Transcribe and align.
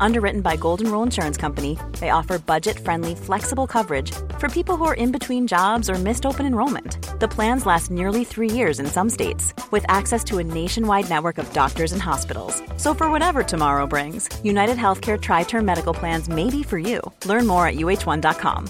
Underwritten 0.00 0.40
by 0.40 0.56
Golden 0.56 0.90
Rule 0.90 1.02
Insurance 1.02 1.36
Company, 1.36 1.78
they 2.00 2.10
offer 2.10 2.38
budget 2.38 2.78
friendly, 2.78 3.14
flexible 3.14 3.66
coverage 3.66 4.12
for 4.38 4.48
people 4.48 4.76
who 4.76 4.84
are 4.84 4.94
in 4.94 5.12
between 5.12 5.46
jobs 5.46 5.90
or 5.90 5.94
missed 5.94 6.26
open 6.26 6.46
enrollment. 6.46 6.98
The 7.20 7.28
plans 7.28 7.66
last 7.66 7.90
nearly 7.90 8.24
three 8.24 8.50
years 8.50 8.80
in 8.80 8.86
some 8.86 9.10
states, 9.10 9.54
with 9.70 9.84
access 9.88 10.22
to 10.24 10.38
a 10.38 10.44
nationwide 10.44 11.08
network 11.08 11.38
of 11.38 11.52
doctors 11.52 11.92
and 11.92 12.02
hospitals. 12.02 12.62
So, 12.76 12.94
for 12.94 13.10
whatever 13.10 13.42
tomorrow 13.42 13.86
brings, 13.86 14.28
United 14.44 14.76
Healthcare 14.76 15.20
Tri 15.20 15.44
Term 15.44 15.64
Medical 15.64 15.94
Plans 15.94 16.28
may 16.28 16.50
be 16.50 16.62
for 16.62 16.78
you. 16.78 17.00
Learn 17.24 17.46
more 17.46 17.66
at 17.66 17.76
uh1.com. 17.76 18.68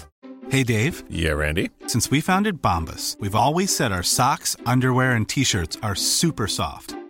Hey, 0.49 0.63
Dave. 0.63 1.03
Yeah, 1.09 1.33
Randy. 1.33 1.71
Since 1.87 2.09
we 2.09 2.21
founded 2.21 2.61
Bombus, 2.61 3.17
we've 3.19 3.35
always 3.35 3.75
said 3.75 3.91
our 3.91 4.03
socks, 4.03 4.55
underwear, 4.65 5.11
and 5.11 5.27
t 5.27 5.43
shirts 5.43 5.77
are 5.83 5.95
super 5.95 6.47
soft. 6.47 6.95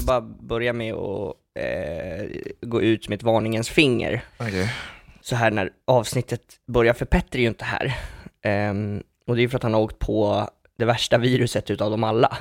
Vill 0.00 0.06
bara 0.06 0.20
börja 0.20 0.72
med 0.72 0.94
att 0.94 1.36
eh, 1.54 2.26
gå 2.60 2.82
ut 2.82 3.08
med 3.08 3.16
ett 3.16 3.22
varningens 3.22 3.68
finger. 3.68 4.24
Okej. 4.38 4.72
Så 5.20 5.36
här 5.36 5.50
när 5.50 5.70
avsnittet 5.84 6.40
börjar, 6.66 6.94
för 6.94 7.04
Petter 7.04 7.38
är 7.38 7.42
ju 7.42 7.48
inte 7.48 7.64
här. 7.64 7.96
Ehm, 8.42 9.02
och 9.26 9.36
det 9.36 9.42
är 9.42 9.48
för 9.48 9.56
att 9.56 9.62
han 9.62 9.74
har 9.74 9.80
åkt 9.80 9.98
på 9.98 10.48
det 10.78 10.84
värsta 10.84 11.18
viruset 11.18 11.70
utav 11.70 11.90
dem 11.90 12.04
alla. 12.04 12.38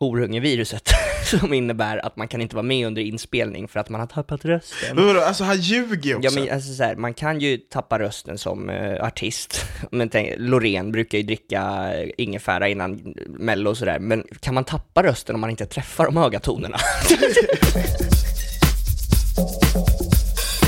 Horungeviruset, 0.00 0.88
som 1.24 1.54
innebär 1.54 2.06
att 2.06 2.16
man 2.16 2.28
kan 2.28 2.40
inte 2.40 2.56
vara 2.56 2.62
med 2.62 2.86
under 2.86 3.02
inspelning 3.02 3.68
för 3.68 3.80
att 3.80 3.88
man 3.88 4.00
har 4.00 4.06
tappat 4.06 4.44
rösten. 4.44 4.96
Men 4.96 5.06
vadå, 5.06 5.20
alltså 5.20 5.44
han 5.44 5.60
ljuger 5.60 6.10
ju 6.10 6.16
också. 6.16 6.28
Ja 6.28 6.34
men 6.40 6.54
alltså 6.54 6.74
så 6.74 6.82
här, 6.82 6.96
man 6.96 7.14
kan 7.14 7.40
ju 7.40 7.56
tappa 7.56 7.98
rösten 7.98 8.38
som 8.38 8.70
eh, 8.70 9.04
artist. 9.04 9.64
Men 9.90 10.08
tänk, 10.08 10.34
Loreen 10.38 10.92
brukar 10.92 11.18
ju 11.18 11.24
dricka 11.24 11.92
ingefära 12.16 12.68
innan 12.68 13.14
mello 13.26 13.70
och 13.70 13.78
sådär, 13.78 13.98
men 13.98 14.24
kan 14.40 14.54
man 14.54 14.64
tappa 14.64 15.02
rösten 15.02 15.34
om 15.34 15.40
man 15.40 15.50
inte 15.50 15.66
träffar 15.66 16.04
de 16.04 16.16
höga 16.16 16.40
tonerna? 16.40 16.74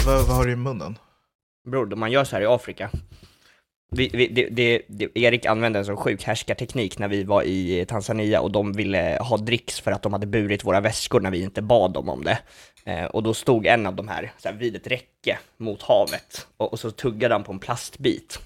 vad, 0.06 0.26
vad 0.26 0.36
har 0.36 0.46
du 0.46 0.52
i 0.52 0.56
munnen? 0.56 0.98
Bror, 1.70 1.96
man 1.96 2.12
gör 2.12 2.24
så 2.24 2.36
här 2.36 2.42
i 2.42 2.46
Afrika. 2.46 2.90
Vi, 3.94 4.10
vi, 4.12 4.28
det, 4.28 4.48
det, 4.50 4.82
det, 4.86 5.08
Erik 5.14 5.46
använde 5.46 5.78
en 5.78 5.84
sån 5.84 5.96
sjuk 5.96 6.24
härskarteknik 6.24 6.98
när 6.98 7.08
vi 7.08 7.24
var 7.24 7.42
i 7.42 7.84
Tanzania 7.88 8.40
och 8.40 8.50
de 8.50 8.72
ville 8.72 9.18
ha 9.20 9.36
dricks 9.36 9.80
för 9.80 9.92
att 9.92 10.02
de 10.02 10.12
hade 10.12 10.26
burit 10.26 10.64
våra 10.64 10.80
väskor 10.80 11.20
när 11.20 11.30
vi 11.30 11.42
inte 11.42 11.62
bad 11.62 11.92
dem 11.92 12.08
om 12.08 12.24
det. 12.24 12.38
Eh, 12.84 13.04
och 13.04 13.22
då 13.22 13.34
stod 13.34 13.66
en 13.66 13.86
av 13.86 13.96
de 13.96 14.08
här, 14.08 14.32
så 14.38 14.48
här 14.48 14.56
vid 14.56 14.76
ett 14.76 14.86
räcke 14.86 15.38
mot 15.56 15.82
havet 15.82 16.46
och, 16.56 16.72
och 16.72 16.80
så 16.80 16.90
tuggade 16.90 17.34
han 17.34 17.44
på 17.44 17.52
en 17.52 17.58
plastbit. 17.58 18.40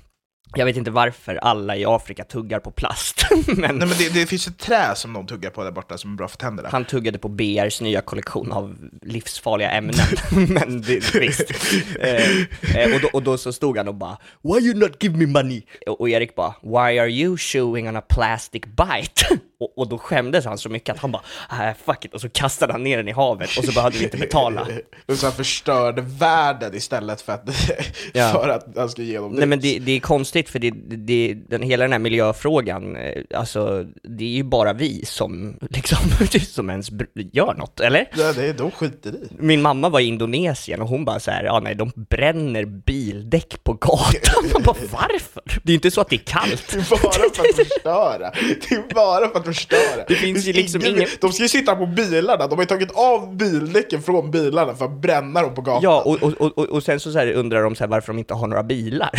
Jag 0.55 0.67
vet 0.67 0.77
inte 0.77 0.91
varför 0.91 1.37
alla 1.37 1.77
i 1.77 1.85
Afrika 1.85 2.25
tuggar 2.25 2.61
på 2.61 2.71
plast, 2.71 3.27
men 3.47 3.57
Nej 3.57 3.89
men 3.89 3.99
det, 3.99 4.15
det 4.15 4.27
finns 4.27 4.47
ett 4.47 4.59
trä 4.59 4.95
som 4.95 5.13
de 5.13 5.27
tuggar 5.27 5.51
på 5.51 5.65
där 5.65 5.71
borta 5.71 5.99
som 5.99 6.13
är 6.13 6.17
bra 6.17 6.29
för 6.29 6.37
tänderna. 6.37 6.69
han 6.73 6.85
tuggade 6.85 7.19
på 7.19 7.29
BRs 7.29 7.81
nya 7.81 8.01
kollektion 8.01 8.53
av 8.53 8.77
livsfarliga 9.03 9.71
ämnen. 9.71 9.95
Men 10.31 10.83
det, 10.83 11.15
visst. 11.15 11.51
Eh, 12.01 12.41
eh, 12.77 12.95
och, 12.95 13.01
då, 13.01 13.09
och 13.13 13.23
då 13.23 13.39
så 13.39 13.53
stod 13.53 13.79
han 13.79 13.89
och 13.89 13.95
bara 13.95 14.17
“Why 14.43 14.67
you 14.67 14.75
not 14.75 15.03
give 15.03 15.17
me 15.17 15.27
money?” 15.27 15.63
och, 15.87 16.01
och 16.01 16.09
Erik 16.09 16.35
bara 16.35 16.55
“Why 16.63 16.99
are 16.99 17.11
you 17.11 17.37
chewing 17.37 17.89
on 17.89 17.97
a 17.97 18.03
plastic 18.09 18.63
bite?” 18.63 19.41
Och, 19.61 19.79
och 19.79 19.89
då 19.89 19.99
skämdes 19.99 20.45
han 20.45 20.59
så 20.59 20.69
mycket 20.69 20.95
att 20.95 21.01
han 21.01 21.13
bara 21.13 21.23
ah, 21.49 21.75
“Fuck 21.85 22.05
it” 22.05 22.15
och 22.15 22.21
så 22.21 22.29
kastade 22.29 22.73
han 22.73 22.83
ner 22.83 22.97
den 22.97 23.09
i 23.09 23.13
havet 23.13 23.59
och 23.59 23.65
så 23.65 23.73
behövde 23.73 23.99
vi 23.99 24.05
inte 24.05 24.17
betala. 24.17 24.67
Och 25.07 25.17
så 25.17 25.27
han 25.27 25.33
förstörde 25.33 26.03
världen 26.03 26.75
istället 26.75 27.21
för 27.21 27.33
att, 27.33 27.49
Ja. 28.13 28.33
för 28.33 28.49
att 28.49 28.67
han 28.77 28.89
ska 28.89 29.03
ge 29.03 29.19
dem 29.19 29.33
Nej 29.33 29.47
men 29.47 29.61
det, 29.61 29.79
det 29.79 29.93
är 29.93 30.01
konstigt 30.01 30.49
för 30.49 30.59
det, 30.59 30.71
det, 30.97 31.35
den, 31.49 31.63
hela 31.63 31.85
den 31.85 31.93
här 31.93 31.99
miljöfrågan, 31.99 32.97
eh, 32.97 33.23
alltså 33.35 33.87
det 34.03 34.25
är 34.25 34.29
ju 34.29 34.43
bara 34.43 34.73
vi 34.73 35.05
som 35.05 35.59
liksom, 35.71 35.99
som 36.41 36.71
ens 36.71 36.89
gör 37.33 37.55
något, 37.55 37.81
eller? 37.81 38.09
Ja, 38.17 38.33
det 38.33 38.53
de 38.53 38.71
skiter 38.71 39.11
i. 39.11 39.29
Min 39.39 39.63
mamma 39.63 39.89
var 39.89 40.01
i 40.01 40.05
Indonesien 40.05 40.83
och 40.83 40.89
hon 40.89 41.05
bara 41.05 41.21
så 41.21 41.31
här, 41.31 41.45
ja 41.45 41.61
nej, 41.61 41.75
de 41.75 41.93
bränner 41.95 42.65
bildäck 42.65 43.65
på 43.65 43.73
gatan. 43.73 44.51
Man 44.53 44.63
bara, 44.63 44.77
varför? 44.93 45.43
Det 45.63 45.73
är 45.73 45.75
inte 45.75 45.91
så 45.91 46.01
att 46.01 46.09
det 46.09 46.17
är 46.17 46.25
kallt. 46.27 46.69
Det 46.73 46.79
är 46.79 46.91
bara 46.91 47.13
för 47.13 47.45
att 47.49 47.57
förstöra. 47.57 48.31
Det 48.69 48.75
är 48.75 48.95
bara 48.95 49.29
för 49.29 49.39
att 49.39 49.46
förstöra. 49.47 50.05
Det 50.09 50.15
finns 50.15 50.45
ju 50.45 50.53
liksom 50.53 50.81
ingen... 50.81 50.97
ingen- 50.97 51.09
De 51.21 51.33
ska 51.33 51.43
ju 51.43 51.49
sitta 51.49 51.77
på 51.77 51.87
bilarna, 51.87 52.47
de 52.47 52.55
har 52.55 52.63
ju 52.63 52.67
tagit 52.67 52.91
av 52.95 53.37
bildäcken 53.37 54.03
från 54.03 54.31
bilarna 54.31 54.75
för 54.75 54.85
att 54.85 55.01
bränna 55.03 55.43
dem 55.43 55.55
på 55.55 55.61
gatan. 55.63 55.83
Ja, 55.83 56.03
och, 56.07 56.23
och, 56.23 56.59
och, 56.59 56.65
och 56.65 56.83
sen 56.83 57.01
så, 57.01 57.13
så 57.13 57.21
undrar 57.21 57.63
de 57.63 57.75
så 57.75 57.87
varför 57.87 58.13
de 58.13 58.19
inte 58.19 58.35
har 58.35 58.47
några 58.47 58.63
bilar. 58.63 59.11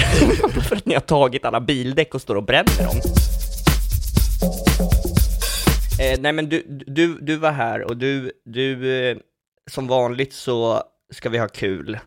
för 0.70 0.76
att 0.76 0.86
ni 0.86 0.94
har 0.94 1.02
tagit 1.02 1.46
alla 1.46 1.60
bildäck 1.62 2.16
och 2.16 2.22
står 2.22 2.36
och 2.36 2.44
bränner 2.44 2.84
dem. 2.84 2.96
Eh, 6.00 6.20
nej 6.20 6.34
men 6.34 6.50
du, 6.50 6.64
du, 6.88 7.20
du 7.22 7.36
var 7.36 7.52
här 7.52 7.82
och 7.84 7.98
du, 7.98 8.32
du, 8.46 8.96
eh, 9.10 9.18
som 9.72 9.88
vanligt 9.88 10.34
så 10.34 10.82
ska 11.14 11.30
vi 11.30 11.38
ha 11.38 11.48
kul. 11.48 12.00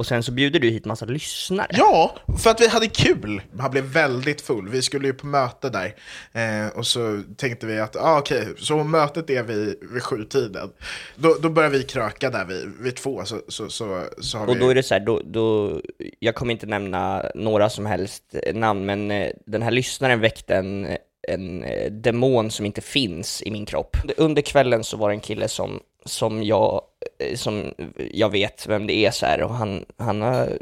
Och 0.00 0.06
sen 0.06 0.22
så 0.22 0.32
bjuder 0.32 0.60
du 0.60 0.70
hit 0.70 0.84
massa 0.84 1.04
lyssnare. 1.06 1.68
Ja, 1.70 2.16
för 2.42 2.50
att 2.50 2.60
vi 2.60 2.68
hade 2.68 2.86
kul. 2.86 3.42
Han 3.58 3.70
blev 3.70 3.84
väldigt 3.84 4.40
full. 4.40 4.68
Vi 4.68 4.82
skulle 4.82 5.06
ju 5.06 5.14
på 5.14 5.26
möte 5.26 5.70
där. 5.70 5.94
Eh, 6.32 6.78
och 6.78 6.86
så 6.86 7.22
tänkte 7.36 7.66
vi 7.66 7.80
att, 7.80 7.96
ah, 7.96 8.18
okej, 8.18 8.46
så 8.58 8.84
mötet 8.84 9.30
är 9.30 9.42
vi 9.42 9.76
vid 9.92 10.02
sjutiden. 10.02 10.70
Då, 11.16 11.36
då 11.42 11.48
börjar 11.48 11.70
vi 11.70 11.82
kröka 11.82 12.30
där 12.30 12.44
vid, 12.44 12.72
vid 12.80 12.96
två. 12.96 13.24
Så, 13.24 13.40
så, 13.48 13.68
så, 13.68 14.04
så 14.18 14.38
har 14.38 14.46
Och 14.46 14.56
vi... 14.56 14.60
då 14.60 14.68
är 14.68 14.74
det 14.74 14.82
så 14.82 14.94
här, 14.94 15.00
då, 15.00 15.22
då, 15.24 15.80
jag 16.18 16.34
kommer 16.34 16.52
inte 16.52 16.66
nämna 16.66 17.24
några 17.34 17.70
som 17.70 17.86
helst 17.86 18.22
namn, 18.54 18.86
men 18.86 19.10
eh, 19.10 19.30
den 19.46 19.62
här 19.62 19.70
lyssnaren 19.70 20.20
väckte 20.20 20.54
en, 20.54 20.96
en 21.28 21.64
eh, 21.64 21.92
demon 21.92 22.50
som 22.50 22.66
inte 22.66 22.80
finns 22.80 23.42
i 23.42 23.50
min 23.50 23.66
kropp. 23.66 23.96
Under 24.16 24.42
kvällen 24.42 24.84
så 24.84 24.96
var 24.96 25.08
det 25.08 25.14
en 25.14 25.20
kille 25.20 25.48
som, 25.48 25.80
som, 26.04 26.42
jag, 26.42 26.82
eh, 27.18 27.36
som 27.36 27.74
jag 28.12 28.28
vet 28.28 28.66
vem 28.66 28.86
det 28.86 29.06
är 29.06 29.10
så 29.10 29.26
här, 29.26 29.42
och 29.42 29.54
han, 29.54 29.84
han 29.96 30.22
har 30.22 30.58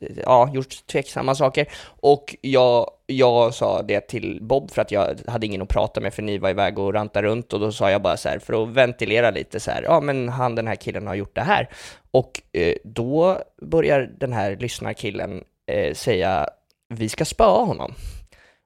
ja, 0.00 0.50
gjort 0.54 0.86
tveksamma 0.86 1.34
saker. 1.34 1.68
Och 1.84 2.36
jag, 2.40 2.90
jag 3.06 3.54
sa 3.54 3.82
det 3.82 4.00
till 4.00 4.38
Bob 4.42 4.70
för 4.70 4.82
att 4.82 4.90
jag 4.90 5.20
hade 5.26 5.46
ingen 5.46 5.62
att 5.62 5.68
prata 5.68 6.00
med 6.00 6.14
för 6.14 6.22
ni 6.22 6.38
var 6.38 6.50
iväg 6.50 6.78
och 6.78 6.94
rantade 6.94 7.28
runt 7.28 7.52
och 7.52 7.60
då 7.60 7.72
sa 7.72 7.90
jag 7.90 8.02
bara 8.02 8.16
så 8.16 8.28
här 8.28 8.38
för 8.38 8.62
att 8.62 8.68
ventilera 8.68 9.30
lite 9.30 9.60
så 9.60 9.70
här, 9.70 9.82
ja 9.82 10.00
men 10.00 10.28
han 10.28 10.54
den 10.54 10.66
här 10.66 10.76
killen 10.76 11.06
har 11.06 11.14
gjort 11.14 11.34
det 11.34 11.40
här. 11.40 11.68
Och 12.10 12.42
eh, 12.52 12.74
då 12.84 13.38
börjar 13.62 14.10
den 14.18 14.32
här 14.32 14.56
lyssnarkillen 14.56 15.44
eh, 15.66 15.94
säga 15.94 16.48
vi 16.88 17.08
ska 17.08 17.24
spöa 17.24 17.64
honom. 17.64 17.94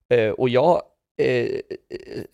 Eh, 0.09 0.31
och 0.31 0.49
jag 0.49 0.83
eh, 1.19 1.61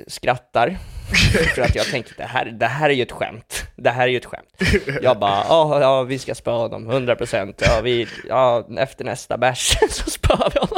skrattar, 0.06 0.79
för 1.55 1.62
att 1.62 1.75
jag 1.75 1.87
tänker 1.87 2.14
det 2.17 2.25
här, 2.25 2.44
det 2.44 2.67
här 2.67 2.90
är 2.90 2.94
ju 2.94 3.02
ett 3.02 3.12
skämt. 3.12 3.64
Det 3.76 3.90
här 3.90 4.02
är 4.02 4.08
ju 4.08 4.17
ett 4.17 4.25
skämt. 4.25 4.62
Jag 5.02 5.19
bara, 5.19 5.44
ja, 5.49 5.81
ja 5.81 6.02
vi 6.02 6.19
ska 6.19 6.34
spöa 6.34 6.55
honom, 6.58 6.90
100%. 6.90 7.55
Ja, 7.58 7.81
vi, 7.81 8.06
ja, 8.29 8.69
efter 8.79 9.05
nästa 9.05 9.38
bärs 9.38 9.76
så 9.90 10.11
spöar 10.11 10.50
vi 10.55 10.61
honom. 10.61 10.71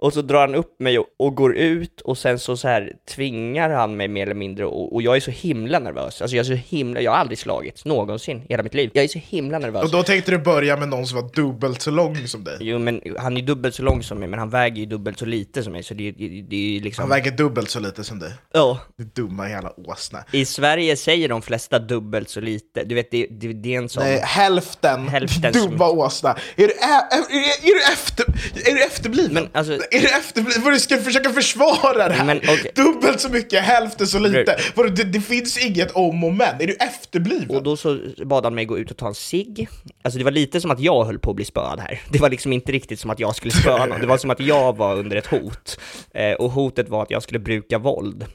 Och 0.00 0.12
så 0.12 0.22
drar 0.22 0.40
han 0.40 0.54
upp 0.54 0.80
mig 0.80 0.98
och, 0.98 1.06
och 1.18 1.34
går 1.34 1.56
ut 1.56 2.00
och 2.00 2.18
sen 2.18 2.38
så, 2.38 2.56
så 2.56 2.68
här 2.68 2.92
tvingar 3.14 3.70
han 3.70 3.96
mig 3.96 4.08
mer 4.08 4.22
eller 4.22 4.34
mindre 4.34 4.64
och, 4.66 4.94
och 4.94 5.02
jag 5.02 5.16
är 5.16 5.20
så 5.20 5.30
himla 5.30 5.78
nervös. 5.78 6.22
Alltså 6.22 6.36
jag 6.36 6.46
är 6.46 6.56
så 6.56 6.62
himla, 6.76 7.00
jag 7.00 7.10
har 7.10 7.18
aldrig 7.18 7.38
slagits 7.38 7.84
någonsin 7.84 8.38
i 8.38 8.46
hela 8.48 8.62
mitt 8.62 8.74
liv. 8.74 8.90
Jag 8.94 9.04
är 9.04 9.08
så 9.08 9.18
himla 9.18 9.58
nervös. 9.58 9.84
Och 9.84 9.90
då 9.90 10.02
tänkte 10.02 10.30
du 10.30 10.38
börja 10.38 10.76
med 10.76 10.88
någon 10.88 11.06
som 11.06 11.20
var 11.22 11.30
dubbelt 11.34 11.82
så 11.82 11.90
lång 11.90 12.16
som 12.26 12.44
dig? 12.44 12.56
Jo 12.60 12.78
men 12.78 13.00
han 13.18 13.36
är 13.36 13.42
dubbelt 13.42 13.74
så 13.74 13.82
lång 13.82 14.02
som 14.02 14.18
mig, 14.18 14.28
men 14.28 14.38
han 14.38 14.50
väger 14.50 14.76
ju 14.76 14.86
dubbelt 14.86 15.18
så 15.18 15.24
lite 15.24 15.62
som 15.62 15.72
mig, 15.72 15.82
så 15.82 15.94
det, 15.94 16.10
det, 16.10 16.42
det 16.50 16.76
är 16.76 16.80
liksom... 16.80 17.02
Han 17.02 17.10
väger 17.10 17.30
dubbelt 17.30 17.70
så 17.70 17.80
lite 17.80 18.04
som 18.04 18.18
dig. 18.18 18.32
Ja. 18.52 18.78
Du 18.96 19.04
dumma 19.04 19.50
jävla 19.50 19.72
åsna. 19.76 20.24
I 20.32 20.44
Sverige 20.44 20.96
säger 20.96 21.28
de 21.28 21.42
flesta 21.42 21.78
dubbelt 21.78 22.28
så 22.28 22.40
lite, 22.40 22.84
du 22.84 22.94
vet 22.94 23.10
det, 23.10 23.26
det, 23.30 23.52
det 23.52 23.74
är 23.74 23.78
en 23.78 23.88
sån... 23.88 24.02
Nej, 24.02 24.20
hälften, 24.24 25.08
Hälften 25.08 25.54
som- 25.54 25.70
dumma 25.70 25.90
åsna. 25.90 26.30
Är 26.56 26.66
du, 26.68 26.72
är, 26.72 27.02
är, 27.10 27.68
är 27.68 27.74
du, 27.74 27.92
efter, 27.92 28.24
är 28.70 28.74
du 28.74 28.84
efterbliven? 28.84 29.34
Men 29.34 29.48
alltså- 29.52 29.78
Är 29.90 30.00
du 30.00 30.08
efterbliven? 30.08 30.62
Vad 30.62 30.72
du 30.72 30.80
ska 30.80 30.98
försöka 30.98 31.30
försvara 31.30 32.08
det 32.08 32.14
här? 32.14 32.24
Men, 32.24 32.36
okej. 32.38 32.72
Dubbelt 32.74 33.20
så 33.20 33.28
mycket, 33.28 33.62
hälften 33.62 34.06
så 34.06 34.18
lite. 34.18 34.58
Vadå, 34.74 34.88
det, 34.88 35.04
det 35.04 35.20
finns 35.20 35.66
inget 35.66 35.90
om 35.90 36.24
och 36.24 36.32
men. 36.32 36.60
Är 36.60 36.66
du 36.66 36.74
efterbliven? 36.74 37.56
Och 37.56 37.62
då 37.62 37.76
så 37.76 37.98
bad 38.24 38.44
han 38.44 38.54
mig 38.54 38.64
gå 38.64 38.78
ut 38.78 38.90
och 38.90 38.96
ta 38.96 39.08
en 39.08 39.14
cigg. 39.14 39.68
Alltså 40.02 40.18
det 40.18 40.24
var 40.24 40.30
lite 40.30 40.60
som 40.60 40.70
att 40.70 40.80
jag 40.80 41.04
höll 41.04 41.18
på 41.18 41.30
att 41.30 41.36
bli 41.36 41.44
spöad 41.44 41.80
här. 41.80 42.00
Det 42.12 42.18
var 42.20 42.30
liksom 42.30 42.52
inte 42.52 42.72
riktigt 42.72 43.00
som 43.00 43.10
att 43.10 43.20
jag 43.20 43.36
skulle 43.36 43.52
spöa 43.52 43.86
någon. 43.86 44.00
Det 44.00 44.06
var 44.06 44.18
som 44.18 44.30
att 44.30 44.40
jag 44.40 44.76
var 44.76 44.96
under 44.96 45.16
ett 45.16 45.26
hot. 45.26 45.80
Eh, 46.14 46.32
och 46.32 46.50
hotet 46.50 46.88
var 46.88 47.02
att 47.02 47.10
jag 47.10 47.22
skulle 47.22 47.38
bruka 47.38 47.78
våld. 47.78 48.26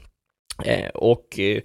Eh, 0.64 0.88
och 0.88 1.38
eh, 1.38 1.60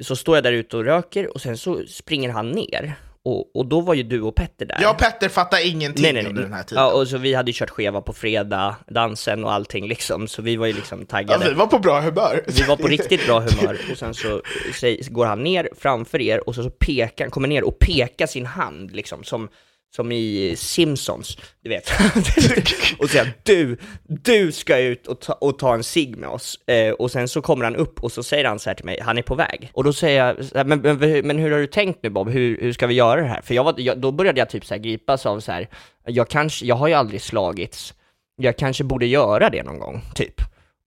så 0.00 0.16
står 0.16 0.36
jag 0.36 0.44
där 0.44 0.52
ute 0.52 0.76
och 0.76 0.84
röker 0.84 1.34
och 1.34 1.40
sen 1.40 1.58
så 1.58 1.82
springer 1.88 2.28
han 2.28 2.50
ner. 2.50 2.94
Och, 3.24 3.56
och 3.56 3.66
då 3.66 3.80
var 3.80 3.94
ju 3.94 4.02
du 4.02 4.20
och 4.22 4.34
Petter 4.34 4.66
där. 4.66 4.78
Jag 4.82 4.90
och 4.90 4.98
Petter 4.98 5.28
fattar 5.28 5.66
ingenting 5.68 6.18
under 6.18 6.42
den 6.42 6.52
här 6.52 6.62
tiden. 6.62 6.84
Ja, 6.84 6.92
och 6.92 7.08
så 7.08 7.18
vi 7.18 7.34
hade 7.34 7.50
ju 7.50 7.54
kört 7.58 7.70
skeva 7.70 8.00
på 8.00 8.12
fredag, 8.12 8.76
dansen 8.88 9.44
och 9.44 9.52
allting 9.52 9.88
liksom, 9.88 10.28
så 10.28 10.42
vi 10.42 10.56
var 10.56 10.66
ju 10.66 10.72
liksom 10.72 10.98
Ja, 11.00 11.06
taggade. 11.06 11.48
vi 11.48 11.54
var 11.54 11.66
på 11.66 11.78
bra 11.78 12.00
humör. 12.00 12.42
Vi 12.46 12.62
var 12.62 12.76
på 12.76 12.86
riktigt 12.88 13.26
bra 13.26 13.40
humör 13.40 13.78
och 13.92 13.98
sen 13.98 14.14
så 14.14 14.42
säg- 14.80 15.00
går 15.10 15.26
han 15.26 15.42
ner 15.42 15.68
framför 15.78 16.20
er 16.20 16.48
och 16.48 16.54
så, 16.54 16.62
så 16.62 16.70
pekar, 16.70 17.28
kommer 17.28 17.48
ner 17.48 17.64
och 17.64 17.78
pekar 17.78 18.26
sin 18.26 18.46
hand 18.46 18.96
liksom 18.96 19.24
som, 19.24 19.48
som 19.96 20.12
i 20.12 20.54
Simpsons, 20.56 21.36
du 21.62 21.68
vet. 21.68 21.90
och 22.98 23.10
säger 23.10 23.32
du, 23.42 23.76
du 24.06 24.52
ska 24.52 24.78
ut 24.78 25.06
och 25.06 25.20
ta, 25.20 25.32
och 25.32 25.58
ta 25.58 25.74
en 25.74 25.84
cigg 25.84 26.16
med 26.16 26.28
oss. 26.28 26.60
Eh, 26.66 26.92
och 26.92 27.10
sen 27.10 27.28
så 27.28 27.42
kommer 27.42 27.64
han 27.64 27.76
upp 27.76 28.02
och 28.02 28.12
så 28.12 28.22
säger 28.22 28.44
han 28.44 28.58
så 28.58 28.70
här 28.70 28.74
till 28.74 28.84
mig, 28.84 29.00
han 29.00 29.18
är 29.18 29.22
på 29.22 29.34
väg. 29.34 29.70
Och 29.74 29.84
då 29.84 29.92
säger 29.92 30.36
jag, 30.54 30.66
men, 30.66 30.80
men, 30.80 31.26
men 31.26 31.38
hur 31.38 31.50
har 31.50 31.58
du 31.58 31.66
tänkt 31.66 32.02
nu 32.02 32.10
Bob, 32.10 32.28
hur, 32.28 32.60
hur 32.60 32.72
ska 32.72 32.86
vi 32.86 32.94
göra 32.94 33.20
det 33.20 33.26
här? 33.26 33.40
För 33.42 33.54
jag 33.54 33.64
var, 33.64 33.74
jag, 33.76 33.98
då 33.98 34.12
började 34.12 34.38
jag 34.38 34.50
typ 34.50 34.64
så 34.64 34.74
här 34.74 34.80
gripas 34.80 35.26
av 35.26 35.40
så 35.40 35.52
här, 35.52 35.68
jag 36.06 36.28
kanske, 36.28 36.66
jag 36.66 36.76
har 36.76 36.88
ju 36.88 36.94
aldrig 36.94 37.22
slagits, 37.22 37.94
jag 38.36 38.56
kanske 38.56 38.84
borde 38.84 39.06
göra 39.06 39.50
det 39.50 39.62
någon 39.62 39.78
gång, 39.78 40.00
typ. 40.14 40.34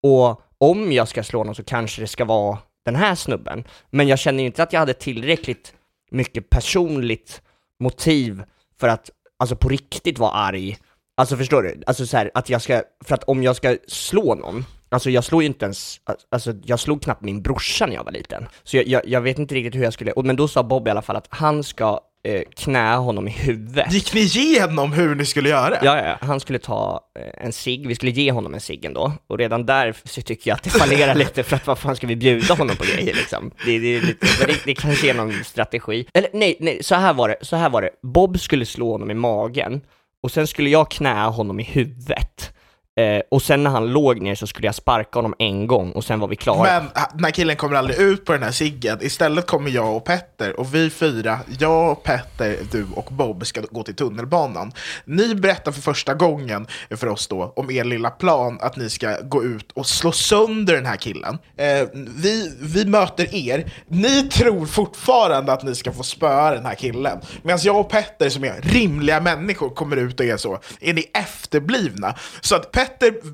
Och 0.04 0.42
om 0.58 0.92
jag 0.92 1.08
ska 1.08 1.24
slå 1.24 1.44
någon 1.44 1.56
så 1.56 1.64
kanske 1.64 2.02
det 2.02 2.08
ska 2.08 2.26
vara 2.26 2.58
den 2.86 2.96
här 2.96 3.16
snubben. 3.16 3.64
Men 3.90 4.08
jag 4.08 4.20
känner 4.20 4.40
ju 4.40 4.46
inte 4.46 4.64
att 4.64 4.74
jag 4.74 4.80
hade 4.80 4.94
tillräckligt 4.94 5.74
mycket 6.12 6.50
personligt 6.50 7.42
motiv 7.80 8.44
för 8.80 8.88
att, 8.88 9.10
alltså 9.40 9.56
på 9.56 9.70
riktigt 9.70 10.20
vara 10.20 10.32
arg. 10.32 10.78
Alltså 11.18 11.38
förstår 11.38 11.64
du? 11.64 11.84
Alltså 11.86 12.06
så 12.06 12.18
här, 12.18 12.32
att 12.34 12.50
jag 12.50 12.62
ska, 12.62 12.82
för 13.06 13.16
att 13.16 13.24
om 13.24 13.44
jag 13.44 13.56
ska 13.56 13.78
slå 13.88 14.36
någon, 14.36 14.66
alltså 14.90 15.10
jag 15.10 15.24
slår 15.24 15.42
ju 15.42 15.48
inte 15.48 15.66
ens, 15.66 16.02
alltså 16.32 16.54
jag 16.64 16.80
slog 16.80 17.02
knappt 17.02 17.22
min 17.22 17.42
brorsa 17.42 17.86
när 17.86 17.94
jag 17.94 18.04
var 18.04 18.12
liten. 18.12 18.48
Så 18.64 18.78
jag, 18.78 18.88
jag, 18.88 19.08
jag 19.08 19.22
vet 19.22 19.40
inte 19.40 19.56
riktigt 19.56 19.76
hur 19.76 19.84
jag 19.84 19.94
skulle, 19.94 20.14
men 20.16 20.36
då 20.36 20.48
sa 20.48 20.64
Bob 20.64 20.88
i 20.88 20.92
alla 20.92 21.02
fall 21.02 21.16
att 21.16 21.28
han 21.30 21.64
ska 21.64 22.00
eh, 22.26 22.42
knä 22.56 22.96
honom 22.96 23.28
i 23.28 23.32
huvudet. 23.32 23.94
Gick 23.94 24.14
ni 24.14 24.22
igenom 24.22 24.94
hur 24.94 25.16
ni 25.16 25.26
skulle 25.26 25.50
göra? 25.50 25.78
Ja, 25.84 25.98
ja, 25.98 26.18
han 26.22 26.40
skulle 26.40 26.60
ta 26.60 27.00
eh, 27.20 27.46
en 27.46 27.54
cigg, 27.54 27.88
vi 27.88 27.96
skulle 27.96 28.12
ge 28.12 28.32
honom 28.32 28.54
en 28.54 28.60
cigg 28.60 28.86
ändå, 28.86 29.14
och 29.28 29.38
redan 29.38 29.66
där 29.66 29.96
så 30.04 30.22
tycker 30.22 30.50
jag 30.50 30.56
att 30.56 30.64
det 30.64 30.70
fallerar 30.70 31.16
lite 31.24 31.44
för 31.44 31.56
att 31.56 31.68
vad 31.68 31.80
fan 31.80 31.96
ska 31.96 32.08
vi 32.08 32.16
bjuda 32.16 32.54
honom 32.54 32.76
på 32.76 32.84
grejer 32.84 33.14
liksom? 33.14 33.52
Det, 33.66 33.80
det, 33.80 34.02
lite, 34.02 34.28
det, 34.48 34.66
det 34.66 34.74
kanske 34.74 35.10
är 35.10 35.14
någon 35.14 35.44
strategi. 35.44 36.06
Eller 36.14 36.30
nej, 36.34 36.58
nej, 36.60 36.84
så 36.84 36.96
här 36.96 37.14
var 37.14 37.30
det, 37.30 37.36
så 37.42 37.56
här 37.56 37.70
var 37.70 37.82
det. 37.82 37.90
Bob 38.04 38.40
skulle 38.40 38.66
slå 38.66 38.92
honom 38.92 39.12
i 39.12 39.14
magen, 39.14 39.82
och 40.24 40.32
sen 40.32 40.48
skulle 40.48 40.70
jag 40.70 40.92
knä 40.92 41.26
honom 41.26 41.60
i 41.60 41.64
huvudet. 41.64 42.55
Eh, 43.00 43.22
och 43.32 43.42
sen 43.42 43.64
när 43.64 43.72
han 43.72 43.88
låg 43.88 44.22
ner 44.22 44.36
så 44.36 44.48
skulle 44.48 44.68
jag 44.68 44.76
sparka 44.76 45.20
honom 45.20 45.36
en 45.40 45.68
gång 45.68 45.92
och 45.92 46.04
sen 46.04 46.20
var 46.20 46.28
vi 46.28 46.36
klara. 46.36 46.64
Men 46.64 46.90
ah, 46.94 47.12
den 47.14 47.24
här 47.24 47.32
killen 47.32 47.56
kommer 47.56 47.76
aldrig 47.76 48.00
ut 48.00 48.26
på 48.26 48.32
den 48.32 48.44
här 48.44 48.52
ciggen. 48.52 48.98
Istället 49.02 49.48
kommer 49.48 49.72
jag 49.72 49.96
och 49.96 50.06
Petter, 50.06 50.60
och 50.60 50.76
vi 50.76 50.90
fyra, 50.90 51.40
jag, 51.60 52.04
Petter, 52.04 52.58
du 52.72 52.86
och 52.96 53.08
Bob 53.12 53.46
ska 53.46 53.62
gå 53.72 53.84
till 53.84 53.96
tunnelbanan. 53.96 54.72
Ni 55.06 55.36
berättar 55.36 55.72
för 55.72 55.82
första 55.82 56.14
gången 56.14 56.68
för 56.90 57.08
oss 57.08 57.28
då 57.28 57.54
om 57.56 57.72
er 57.72 57.84
lilla 57.84 58.10
plan 58.10 58.58
att 58.62 58.76
ni 58.76 58.90
ska 58.90 59.22
gå 59.22 59.44
ut 59.44 59.72
och 59.72 59.88
slå 59.88 60.12
sönder 60.12 60.74
den 60.74 60.86
här 60.86 60.98
killen. 60.98 61.38
Eh, 61.58 61.88
vi, 61.94 62.56
vi 62.62 62.86
möter 62.86 63.36
er, 63.36 63.72
ni 63.88 64.24
tror 64.30 64.66
fortfarande 64.66 65.54
att 65.54 65.64
ni 65.64 65.76
ska 65.76 65.92
få 65.92 66.04
spöa 66.04 66.52
den 66.52 66.66
här 66.66 66.76
killen. 66.76 67.20
Medan 67.42 67.60
jag 67.64 67.80
och 67.80 67.90
Petter 67.90 68.30
som 68.30 68.44
är 68.44 68.62
rimliga 68.62 69.20
människor 69.20 69.70
kommer 69.70 69.98
ut 69.98 70.20
och 70.20 70.26
är 70.26 70.38
så, 70.38 70.60
är 70.82 70.94
ni 70.94 71.12
efterblivna? 71.14 72.16
Så 72.42 72.56
att 72.56 72.72
Petter 72.72 72.85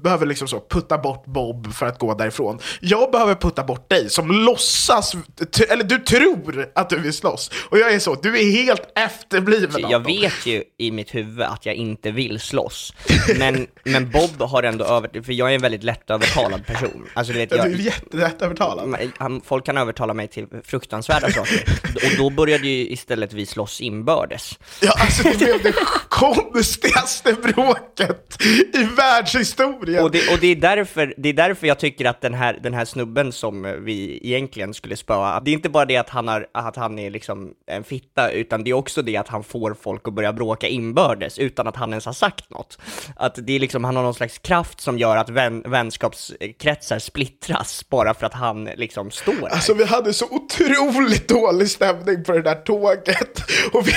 behöver 0.03 0.25
liksom 0.25 0.47
så 0.47 0.63
putta 0.69 0.97
bort 0.97 1.25
Bob 1.25 1.73
för 1.73 1.85
att 1.85 1.99
gå 1.99 2.13
därifrån. 2.13 2.59
Jag 2.79 3.11
behöver 3.11 3.35
putta 3.35 3.63
bort 3.63 3.89
dig 3.89 4.09
som 4.09 4.31
låtsas, 4.31 5.13
eller 5.69 5.83
du 5.83 5.97
tror 5.99 6.69
att 6.75 6.89
du 6.89 6.99
vill 6.99 7.13
slåss. 7.13 7.51
Och 7.69 7.79
jag 7.79 7.93
är 7.93 7.99
så, 7.99 8.15
du 8.15 8.39
är 8.39 8.51
helt 8.51 8.81
efterbliven 8.95 9.81
Jag 9.81 9.93
Anton. 9.93 10.13
vet 10.21 10.45
ju 10.45 10.63
i 10.77 10.91
mitt 10.91 11.15
huvud 11.15 11.41
att 11.41 11.65
jag 11.65 11.75
inte 11.75 12.11
vill 12.11 12.39
slåss, 12.39 12.93
men, 13.39 13.67
men 13.83 14.09
Bob 14.11 14.41
har 14.41 14.63
ändå 14.63 14.85
över, 14.85 15.21
för 15.23 15.33
jag 15.33 15.51
är 15.51 15.55
en 15.55 15.61
väldigt 15.61 15.83
lättövertalad 15.83 16.65
person. 16.65 17.07
Alltså 17.13 17.33
du 17.33 17.39
vet, 17.39 17.51
Ja, 17.51 17.57
jag, 17.57 17.67
Du 17.67 17.73
är 17.73 17.77
jättelätt 17.85 18.41
övertalad. 18.41 18.87
Men 18.87 19.11
han, 19.17 19.41
folk 19.45 19.65
kan 19.65 19.77
övertala 19.77 20.13
mig 20.13 20.27
till 20.27 20.45
fruktansvärda 20.63 21.31
saker, 21.31 21.63
och 21.95 22.17
då 22.17 22.29
började 22.29 22.67
ju 22.67 22.89
istället 22.89 23.33
vi 23.33 23.45
slåss 23.45 23.81
inbördes. 23.81 24.59
Ja, 24.81 24.91
alltså 24.99 25.23
det 25.23 25.37
blev 25.37 25.63
det 25.63 25.73
konstigaste 26.09 27.33
bråket 27.33 28.37
i 28.73 28.83
världshistorien. 29.41 30.03
Och 30.03 30.11
det, 30.11 30.33
och 30.33 30.39
det, 30.39 30.47
är 30.47 30.55
därför, 30.55 31.13
det 31.17 31.29
är 31.29 31.33
därför 31.33 31.67
jag 31.67 31.79
tycker 31.79 32.05
att 32.05 32.21
den 32.21 32.33
här, 32.33 32.59
den 32.63 32.73
här 32.73 32.85
snubben 32.85 33.31
som 33.31 33.75
vi 33.85 34.19
egentligen 34.23 34.73
skulle 34.73 34.95
spöa, 34.95 35.39
det 35.39 35.51
är 35.51 35.53
inte 35.53 35.69
bara 35.69 35.85
det 35.85 35.97
att 35.97 36.09
han, 36.09 36.27
har, 36.27 36.47
att 36.51 36.75
han 36.75 36.99
är 36.99 37.09
liksom 37.09 37.53
en 37.67 37.83
fitta, 37.83 38.31
utan 38.31 38.63
det 38.63 38.71
är 38.71 38.73
också 38.73 39.01
det 39.01 39.17
att 39.17 39.27
han 39.27 39.43
får 39.43 39.75
folk 39.81 40.07
att 40.07 40.13
börja 40.13 40.33
bråka 40.33 40.67
inbördes 40.67 41.39
utan 41.39 41.67
att 41.67 41.75
han 41.75 41.89
ens 41.89 42.05
har 42.05 42.13
sagt 42.13 42.49
något. 42.49 42.77
Att 43.15 43.35
det 43.35 43.53
är 43.53 43.59
liksom, 43.59 43.83
han 43.83 43.95
har 43.95 44.03
någon 44.03 44.13
slags 44.13 44.37
kraft 44.37 44.81
som 44.81 44.97
gör 44.97 45.17
att 45.17 45.29
vän, 45.29 45.63
vänskapskretsar 45.65 46.99
splittras 46.99 47.85
bara 47.89 48.13
för 48.13 48.25
att 48.25 48.33
han 48.33 48.63
liksom 48.63 49.11
står 49.11 49.33
där. 49.33 49.47
Alltså 49.47 49.73
vi 49.73 49.83
hade 49.85 50.13
så 50.13 50.25
otroligt 50.25 51.27
dålig 51.27 51.69
stämning 51.69 52.23
på 52.23 52.31
det 52.31 52.41
där 52.41 52.55
tåget. 52.55 53.41
Och 53.73 53.87
vi, 53.87 53.93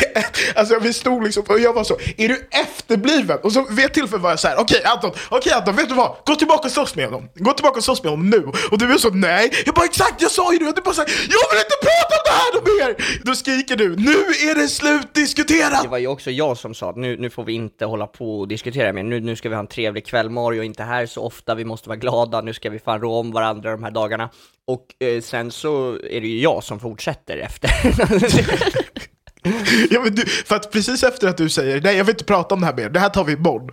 alltså 0.54 0.78
vi 0.78 0.92
stod 0.92 1.24
liksom, 1.24 1.44
och 1.48 1.60
jag 1.60 1.72
var 1.72 1.84
så, 1.84 1.96
är 2.16 2.28
du 2.28 2.48
efterbliven? 2.50 3.38
Och 3.42 3.52
så 3.52 3.66
vid 3.70 3.84
ett 3.84 3.94
tillfälle 3.94 4.22
var 4.22 4.30
jag 4.30 4.40
så 4.40 4.48
här, 4.48 4.60
okej 4.60 4.84
Anton, 4.84 5.10
okej 5.36 5.52
Anton, 5.52 5.76
vet 5.76 5.88
du 5.88 5.94
vad? 5.94 6.16
Gå 6.26 6.34
tillbaka 6.34 6.68
och 6.68 6.72
slåss 6.72 6.94
med 6.96 7.04
honom. 7.04 7.28
Gå 7.34 7.52
tillbaka 7.52 7.76
och 7.78 7.84
slåss 7.84 8.02
med 8.02 8.10
honom 8.12 8.30
nu. 8.30 8.44
Och 8.70 8.78
du 8.78 8.92
är 8.92 8.98
så, 8.98 9.10
nej. 9.10 9.50
Jag 9.66 9.74
bara, 9.74 9.84
exakt, 9.84 10.22
jag 10.22 10.30
sa 10.30 10.52
ju 10.52 10.58
det. 10.58 10.68
Och 10.68 10.74
du 10.74 10.82
bara 10.82 10.94
så 10.94 11.00
här, 11.00 11.10
jag 11.10 11.50
vill 11.50 11.58
inte 11.58 11.76
prata 11.82 12.14
om 12.16 12.24
det 12.24 12.82
här 12.82 12.86
mer. 12.88 13.20
Då 13.24 13.34
skriker 13.34 13.76
du, 13.76 13.96
nu 13.96 14.50
är 14.50 14.54
det 14.54 14.68
slutdiskuterat. 14.68 15.82
Det 15.82 15.88
var 15.88 15.98
ju 15.98 16.06
också 16.06 16.30
jag 16.30 16.58
som 16.58 16.74
sa 16.74 16.90
att 16.90 16.96
nu, 16.96 17.16
nu 17.16 17.30
får 17.30 17.44
vi 17.44 17.52
inte 17.52 17.84
hålla 17.84 18.06
på 18.06 18.40
och 18.40 18.48
diskutera 18.48 18.92
mer, 18.92 19.02
nu, 19.02 19.20
nu 19.20 19.36
ska 19.36 19.48
vi 19.48 19.54
ha 19.54 19.60
en 19.60 19.66
trevlig 19.66 20.06
kväll, 20.06 20.30
Mario 20.30 20.60
är 20.60 20.66
inte 20.66 20.82
här 20.82 21.06
så 21.06 21.22
ofta, 21.22 21.54
vi 21.54 21.64
måste 21.64 21.88
vara 21.88 21.98
glada, 21.98 22.40
nu 22.40 22.54
ska 22.54 22.70
vi 22.70 22.78
fan 22.78 23.00
rå 23.00 23.14
om 23.14 23.32
varandra 23.32 23.70
de 23.70 23.84
här 23.84 23.90
dagarna. 23.90 24.30
Och 24.66 25.04
eh, 25.06 25.20
sen 25.20 25.50
så 25.50 25.98
är 26.10 26.20
det 26.20 26.28
ju 26.28 26.40
jag 26.40 26.64
som 26.64 26.80
fortsätter 26.80 27.36
efter. 27.36 27.70
Ja, 29.90 30.00
men 30.00 30.14
du, 30.14 30.26
för 30.26 30.56
att 30.56 30.72
precis 30.72 31.02
efter 31.02 31.28
att 31.28 31.36
du 31.36 31.48
säger 31.48 31.80
nej 31.80 31.96
jag 31.96 32.04
vill 32.04 32.14
inte 32.14 32.24
prata 32.24 32.54
om 32.54 32.60
det 32.60 32.66
här 32.66 32.74
mer, 32.74 32.90
det 32.90 33.00
här 33.00 33.08
tar 33.08 33.24
vi 33.24 33.32
imorgon. 33.32 33.70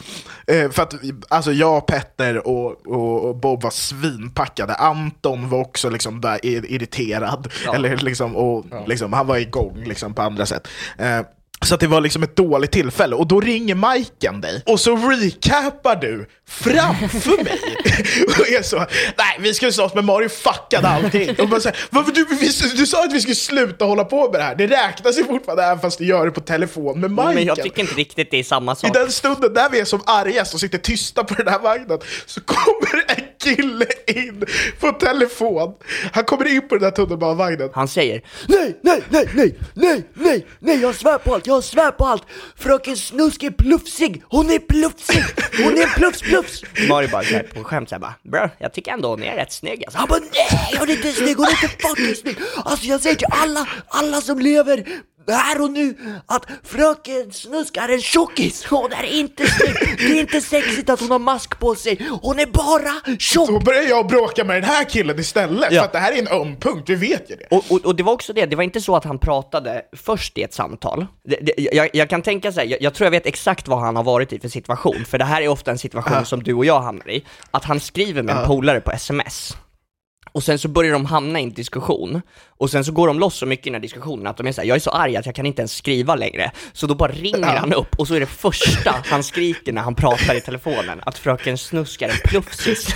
Eh, 0.48 0.72
för 0.72 0.84
att 0.84 0.94
alltså, 1.30 1.52
jag, 1.52 1.88
Petter 1.88 2.48
och, 2.48 2.88
och, 2.88 3.26
och 3.26 3.36
Bob 3.36 3.64
var 3.64 3.70
svinpackade. 3.72 4.74
Anton 4.76 5.50
var 5.50 5.60
också 5.60 5.90
liksom 5.90 6.22
där 6.22 6.38
ir- 6.38 6.66
irriterad. 6.68 7.52
Ja. 7.66 7.76
Eller 7.76 7.98
liksom, 7.98 8.36
och, 8.36 8.66
liksom, 8.88 9.14
han 9.14 9.28
var 9.28 9.38
igång 9.38 9.84
liksom, 9.86 10.14
på 10.14 10.22
andra 10.22 10.46
sätt. 10.46 10.68
Eh, 10.98 11.20
Så 11.66 11.74
att 11.74 11.80
det 11.80 11.88
var 11.88 12.02
liksom 12.02 12.24
ett 12.24 12.36
dåligt 12.36 12.72
tillfälle. 12.72 13.16
Och 13.16 13.28
då 13.28 13.42
ringer 13.42 13.76
Majken 13.76 14.42
dig 14.42 14.64
och 14.66 14.80
så 14.80 14.96
recapar 14.96 15.96
du 15.96 16.26
framför 16.50 17.44
mig. 17.44 17.60
och 18.40 18.50
är 18.50 18.62
så, 18.64 18.78
nej 19.18 19.38
vi 19.40 19.54
skulle 19.54 19.72
slåss 19.72 19.94
men 19.94 20.06
Mario 20.06 20.30
fuckade 20.30 20.88
allting. 20.88 21.36
Och 21.40 21.50
bara 21.50 21.60
så 21.60 21.70
här, 21.70 21.78
Varför 21.90 22.12
du, 22.12 22.26
vi, 22.26 22.52
du 22.78 22.86
sa 22.86 23.04
att 23.04 23.14
vi 23.14 23.22
skulle 23.22 23.36
sluta 23.36 23.86
hålla 23.86 24.04
på 24.04 24.32
med 24.32 24.40
det 24.40 24.44
här. 24.44 24.56
Det 24.56 24.68
räknas 24.68 25.18
ju 25.18 25.24
fortfarande 25.24 25.64
även 25.64 25.80
fast 25.80 25.98
du 25.98 26.06
gör 26.06 26.26
det 26.26 26.32
på 26.32 26.42
telefon 26.42 27.00
med 27.00 27.12
Majken. 27.12 27.36
Men 27.36 27.46
jag 27.46 27.64
tycker 27.64 27.82
inte 27.82 27.96
riktigt 27.96 28.32
det 28.32 28.40
är 28.40 28.44
samma 28.44 28.72
I 28.72 28.76
sak. 28.76 28.94
den 28.94 29.12
stunden 29.12 29.54
när 29.54 29.70
vi 29.70 29.80
är 29.80 29.86
som 29.86 30.02
argast 30.06 30.54
och 30.54 30.60
sitter 30.60 30.78
tysta 30.78 31.24
på 31.24 31.34
den 31.34 31.48
här 31.48 31.60
vagnen 31.60 32.00
så 32.26 32.42
kommer 32.42 33.04
en 33.08 33.24
kille 33.44 33.86
in 34.08 34.46
på 34.80 34.92
telefon. 34.92 35.74
Han 36.14 36.24
kommer 36.24 36.48
in 36.48 36.68
på 36.68 36.76
den 36.76 36.84
här 36.84 36.92
tunnelbanevagnen. 36.92 37.70
Han 37.74 37.88
säger 37.88 38.22
Nej, 38.48 38.80
nej, 38.82 39.04
nej, 39.10 39.30
nej, 39.34 39.56
nej, 39.74 40.04
nej, 40.14 40.46
nej, 40.60 40.82
jag 40.82 40.96
svär 40.96 41.18
på 41.18 41.34
allt, 41.34 41.48
jag 41.48 41.64
svär 41.64 41.92
på 41.92 42.06
allt! 42.06 42.24
Fröken 42.56 42.98
Snusk 42.98 43.44
är 43.44 43.52
plufsig, 43.52 44.24
hon 44.30 44.50
är 44.50 44.60
plufsig, 44.60 45.24
hon 45.64 45.74
är 45.78 45.88
plufs, 45.96 46.22
plufs! 46.22 46.64
Mario 46.90 47.10
bara 47.10 47.24
så 47.24 47.34
här, 47.34 47.44
på 47.44 47.64
skämt 47.64 47.90
såhär 47.90 48.00
bara 48.00 48.16
Bro, 48.24 48.50
jag 48.60 48.74
tycker 48.74 48.92
ändå 48.92 49.10
hon 49.10 49.24
är 49.24 49.36
rätt 49.36 49.52
snygg 49.52 49.84
alltså. 49.86 50.00
Han 50.00 50.08
bara 50.08 50.20
nej, 50.20 50.80
hon 50.80 50.90
är 50.90 50.94
inte 50.94 51.12
snygg, 51.12 51.38
hon 51.38 51.46
är 51.46 51.64
inte 51.64 51.68
fucking 51.68 52.16
snygg! 52.16 52.38
Alltså 52.66 52.86
jag 52.86 53.02
säger 53.02 53.16
till 53.16 53.28
alla, 53.32 53.68
alla 53.88 54.22
som 54.22 54.40
lever 54.40 54.86
här 55.28 55.62
och 55.62 55.72
nu 55.72 55.96
att 56.26 56.46
fröken 56.64 57.32
Snusk 57.32 57.78
är 57.78 57.90
en 57.90 58.02
tjockis, 58.02 58.66
hon 58.66 58.92
är 58.94 59.04
inte 59.04 59.48
snygg! 59.48 59.98
Det 59.98 60.04
är 60.18 60.20
inte 60.22 60.42
sexigt 60.42 60.90
att 60.90 61.00
hon 61.00 61.12
har 61.12 61.20
mask 61.20 61.60
på 61.60 61.76
sig, 61.76 62.08
hon 62.22 62.40
är 62.40 62.46
bara 62.46 63.02
Då 63.12 63.18
tjock! 63.20 63.64
börjar 63.64 63.84
jag 63.84 64.08
bråka 64.08 64.44
med 64.44 64.56
den 64.56 64.64
här 64.64 64.84
killen 64.84 65.20
istället, 65.20 65.72
Ja. 65.72 65.80
för 65.82 65.86
att 65.86 65.92
det 65.94 66.00
här 66.00 66.12
är 66.14 66.20
en 66.20 66.28
öm 66.28 66.56
punkt, 66.56 66.84
vi 66.90 66.96
vet 66.96 67.32
ju 67.32 67.36
det. 67.36 67.48
Och, 67.56 67.64
och, 67.72 67.86
och 67.86 67.96
det 67.96 68.04
var 68.04 68.14
också 68.14 68.34
det, 68.34 68.46
det 68.46 68.56
var 68.56 68.64
inte 68.64 68.82
så 68.82 68.96
att 68.96 69.04
han 69.04 69.20
pratade 69.20 69.82
först 69.96 70.38
i 70.38 70.44
ett 70.44 70.54
samtal. 70.54 71.06
Det, 71.24 71.36
det, 71.42 71.54
jag, 71.58 71.90
jag 71.94 72.10
kan 72.10 72.22
tänka 72.22 72.52
sig, 72.52 72.70
jag, 72.70 72.82
jag 72.82 72.94
tror 72.94 73.06
jag 73.06 73.12
vet 73.12 73.26
exakt 73.26 73.68
vad 73.68 73.80
han 73.80 73.96
har 73.96 74.04
varit 74.04 74.34
i 74.34 74.40
för 74.40 74.48
situation, 74.50 75.06
för 75.08 75.18
det 75.18 75.26
här 75.26 75.42
är 75.42 75.48
ofta 75.48 75.72
en 75.72 75.78
situation 75.78 76.26
som 76.26 76.44
du 76.44 76.54
och 76.54 76.66
jag 76.66 76.82
hamnar 76.82 77.10
i, 77.10 77.26
att 77.52 77.64
han 77.64 77.80
skriver 77.80 78.24
med 78.24 78.38
en 78.38 78.48
polare 78.48 78.82
på 78.82 78.92
sms. 78.92 79.58
Och 80.34 80.44
sen 80.44 80.60
så 80.60 80.68
börjar 80.68 80.94
de 80.94 81.06
hamna 81.06 81.40
i 81.40 81.44
en 81.44 81.54
diskussion, 81.54 82.22
och 82.48 82.70
sen 82.70 82.86
så 82.86 82.92
går 82.92 83.08
de 83.08 83.20
loss 83.20 83.36
så 83.36 83.46
mycket 83.46 83.68
i 83.68 83.70
den 83.70 83.76
här 83.76 83.82
diskussionen 83.82 84.28
att 84.28 84.38
de 84.38 84.48
är 84.48 84.52
såhär, 84.52 84.68
jag 84.68 84.76
är 84.76 84.80
så 84.80 84.90
arg 84.90 85.18
att 85.18 85.26
jag 85.26 85.36
kan 85.36 85.46
inte 85.46 85.62
ens 85.62 85.76
skriva 85.76 86.16
längre. 86.16 86.52
Så 86.74 86.88
då 86.88 86.96
bara 86.96 87.12
ringer 87.12 87.56
han 87.56 87.74
upp, 87.74 88.00
och 88.00 88.08
så 88.08 88.16
är 88.16 88.20
det 88.20 88.26
första 88.26 88.96
han 89.06 89.24
skriker 89.24 89.74
när 89.74 89.82
han 89.82 89.96
pratar 89.96 90.36
i 90.36 90.42
telefonen, 90.42 91.02
att 91.06 91.18
fröken 91.18 91.58
Snusk 91.58 92.02
är 92.02 92.10
en 92.10 92.16
plufsis. 92.26 92.96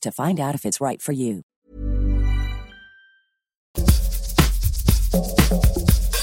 to 0.00 0.10
find 0.10 0.40
out 0.40 0.54
if 0.54 0.64
it's 0.64 0.80
right 0.88 1.02
for 1.02 1.14
you. 1.14 1.42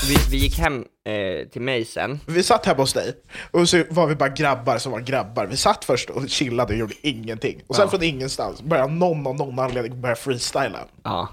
Vi, 0.10 0.18
vi 0.30 0.38
gick 0.38 0.60
hem 0.60 0.86
eh, 1.06 1.48
till 1.48 1.62
mig 1.62 1.86
sen, 1.86 2.20
Vi 2.28 2.44
satt 2.44 2.66
hemma 2.66 2.82
hos 2.82 2.94
dig, 2.94 3.14
och 3.52 3.70
så 3.70 3.84
var 3.90 4.08
vi 4.08 4.16
bara 4.16 4.30
grabbar 4.30 4.78
som 4.78 4.92
var 4.92 5.00
grabbar. 5.00 5.46
Vi 5.46 5.58
satt 5.58 5.86
först 5.86 6.10
och 6.10 6.30
chillade 6.30 6.74
och 6.74 6.80
gjorde 6.80 6.94
ingenting. 7.02 7.62
Och 7.68 7.76
sen 7.76 7.90
från 7.90 8.04
ingenstans 8.04 8.62
började 8.62 8.94
någon 8.94 9.28
av 9.28 9.36
någon 9.36 9.60
anledning 9.60 10.02
börja 10.02 10.16
freestyla. 10.16 10.88
ja. 11.04 11.30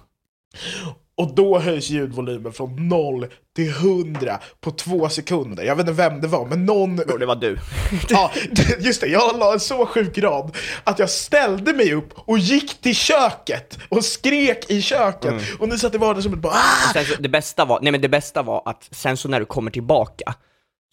Och 1.15 1.35
då 1.35 1.59
höjs 1.59 1.91
ljudvolymen 1.91 2.53
från 2.53 2.89
0 2.89 3.27
till 3.57 3.69
100 3.69 4.39
på 4.61 4.71
två 4.71 5.09
sekunder. 5.09 5.65
Jag 5.65 5.77
vet 5.77 5.89
inte 5.89 6.03
vem 6.03 6.21
det 6.21 6.29
var, 6.29 6.47
men 6.47 6.67
någon... 6.67 6.99
Och 6.99 7.19
det 7.19 7.27
var 7.27 7.37
du. 7.37 7.59
Ja, 8.09 8.33
just 8.79 9.01
det. 9.01 9.07
Jag 9.07 9.39
la 9.39 9.53
en 9.53 9.61
så 9.61 9.87
sjuk 9.87 10.19
rad 10.19 10.57
att 10.85 10.99
jag 10.99 11.11
ställde 11.11 11.73
mig 11.73 11.95
upp 11.95 12.13
och 12.15 12.39
gick 12.39 12.81
till 12.81 12.95
köket 12.95 13.79
och 13.89 14.05
skrek 14.05 14.71
i 14.71 14.83
köket. 14.83 15.35
Och 15.59 15.69
ni 15.69 15.79
satt 15.79 15.95
i 15.95 15.99
vardagsrummet 15.99 16.37
och 16.37 16.43
bara 16.43 16.55
ah! 16.55 17.05
Så, 17.05 17.23
det 17.23 17.29
bästa 17.29 17.65
var, 17.65 17.79
nej 17.83 17.93
men 17.93 18.01
det 18.01 18.09
bästa 18.09 18.43
var 18.43 18.63
att 18.65 18.89
sen 18.91 19.17
så 19.17 19.29
när 19.29 19.41
du 19.41 19.47
kommer 19.47 19.71
tillbaka 19.71 20.35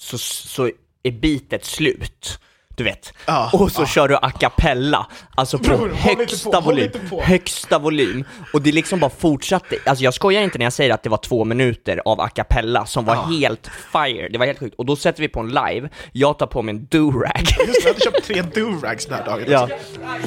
så, 0.01 0.17
så 0.17 0.71
är 1.03 1.11
bitet 1.11 1.65
slut. 1.65 2.39
Du 2.79 2.85
vet. 2.85 3.13
Ja, 3.25 3.49
och 3.53 3.71
så 3.71 3.85
kör 3.85 4.07
du 4.07 4.15
a 4.15 4.31
cappella, 4.39 5.07
alltså 5.35 5.57
på 5.57 5.63
Bror, 5.63 5.89
högsta 5.89 6.61
på, 6.61 6.61
volym. 6.61 6.91
Högsta 7.21 7.79
volym. 7.79 8.23
Och 8.53 8.61
det 8.61 8.71
liksom 8.71 8.99
bara 8.99 9.11
fortsatte. 9.19 9.75
Alltså 9.85 10.03
jag 10.03 10.13
skojar 10.13 10.41
inte 10.41 10.57
när 10.57 10.65
jag 10.65 10.73
säger 10.73 10.93
att 10.93 11.03
det 11.03 11.09
var 11.09 11.17
två 11.17 11.45
minuter 11.45 12.01
av 12.05 12.19
a 12.21 12.29
cappella 12.29 12.85
som 12.85 13.05
var 13.05 13.15
helt 13.15 13.69
fire. 13.91 14.29
Det 14.29 14.37
var 14.37 14.45
helt 14.45 14.59
sjukt. 14.59 14.75
Och 14.77 14.85
då 14.85 14.95
sätter 14.95 15.21
vi 15.21 15.27
på 15.27 15.39
en 15.39 15.47
live, 15.47 15.89
jag 16.11 16.39
tar 16.39 16.47
på 16.47 16.61
mig 16.61 16.75
en 16.75 16.87
do-rag. 16.91 17.41
Just 17.41 17.57
det, 17.57 17.79
jag 17.83 17.87
hade 17.93 17.99
köpt 18.03 18.25
tre 18.25 18.41
durags 18.41 19.05
den 19.05 19.13
här 19.17 19.25
dagen. 19.25 19.45
ja. 19.47 19.69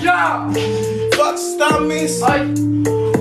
Ja! 0.03 0.53
Fuck 1.17 1.39
stammis! 1.39 2.23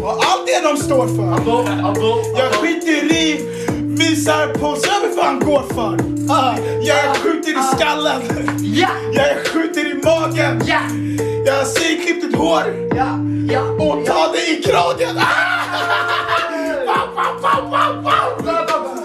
Och 0.03 0.11
allt 0.11 0.47
det 0.47 0.61
de 0.69 0.77
står 0.77 1.07
för. 1.07 2.39
Jag 2.39 2.53
skiter 2.53 3.13
i, 3.13 3.47
visar 4.01 4.47
på 4.47 4.71
vet 5.11 5.17
vad 5.17 5.25
han 5.25 5.39
går 5.39 5.63
för. 5.73 5.97
Ah, 6.33 6.57
jag 6.81 7.17
skjuter 7.17 7.51
i 7.51 7.75
skallen. 7.75 8.21
Jag 9.13 9.47
skjuter 9.47 9.91
i 9.91 9.93
magen. 9.93 10.61
Jag 11.45 11.67
säger 11.67 12.03
klipp 12.03 12.21
ditt 12.21 12.35
hår. 12.35 12.63
Och 13.79 14.05
ta 14.05 14.31
dig 14.31 14.59
i 14.59 14.63
kragen. 14.63 15.17
Ah! 15.17 15.51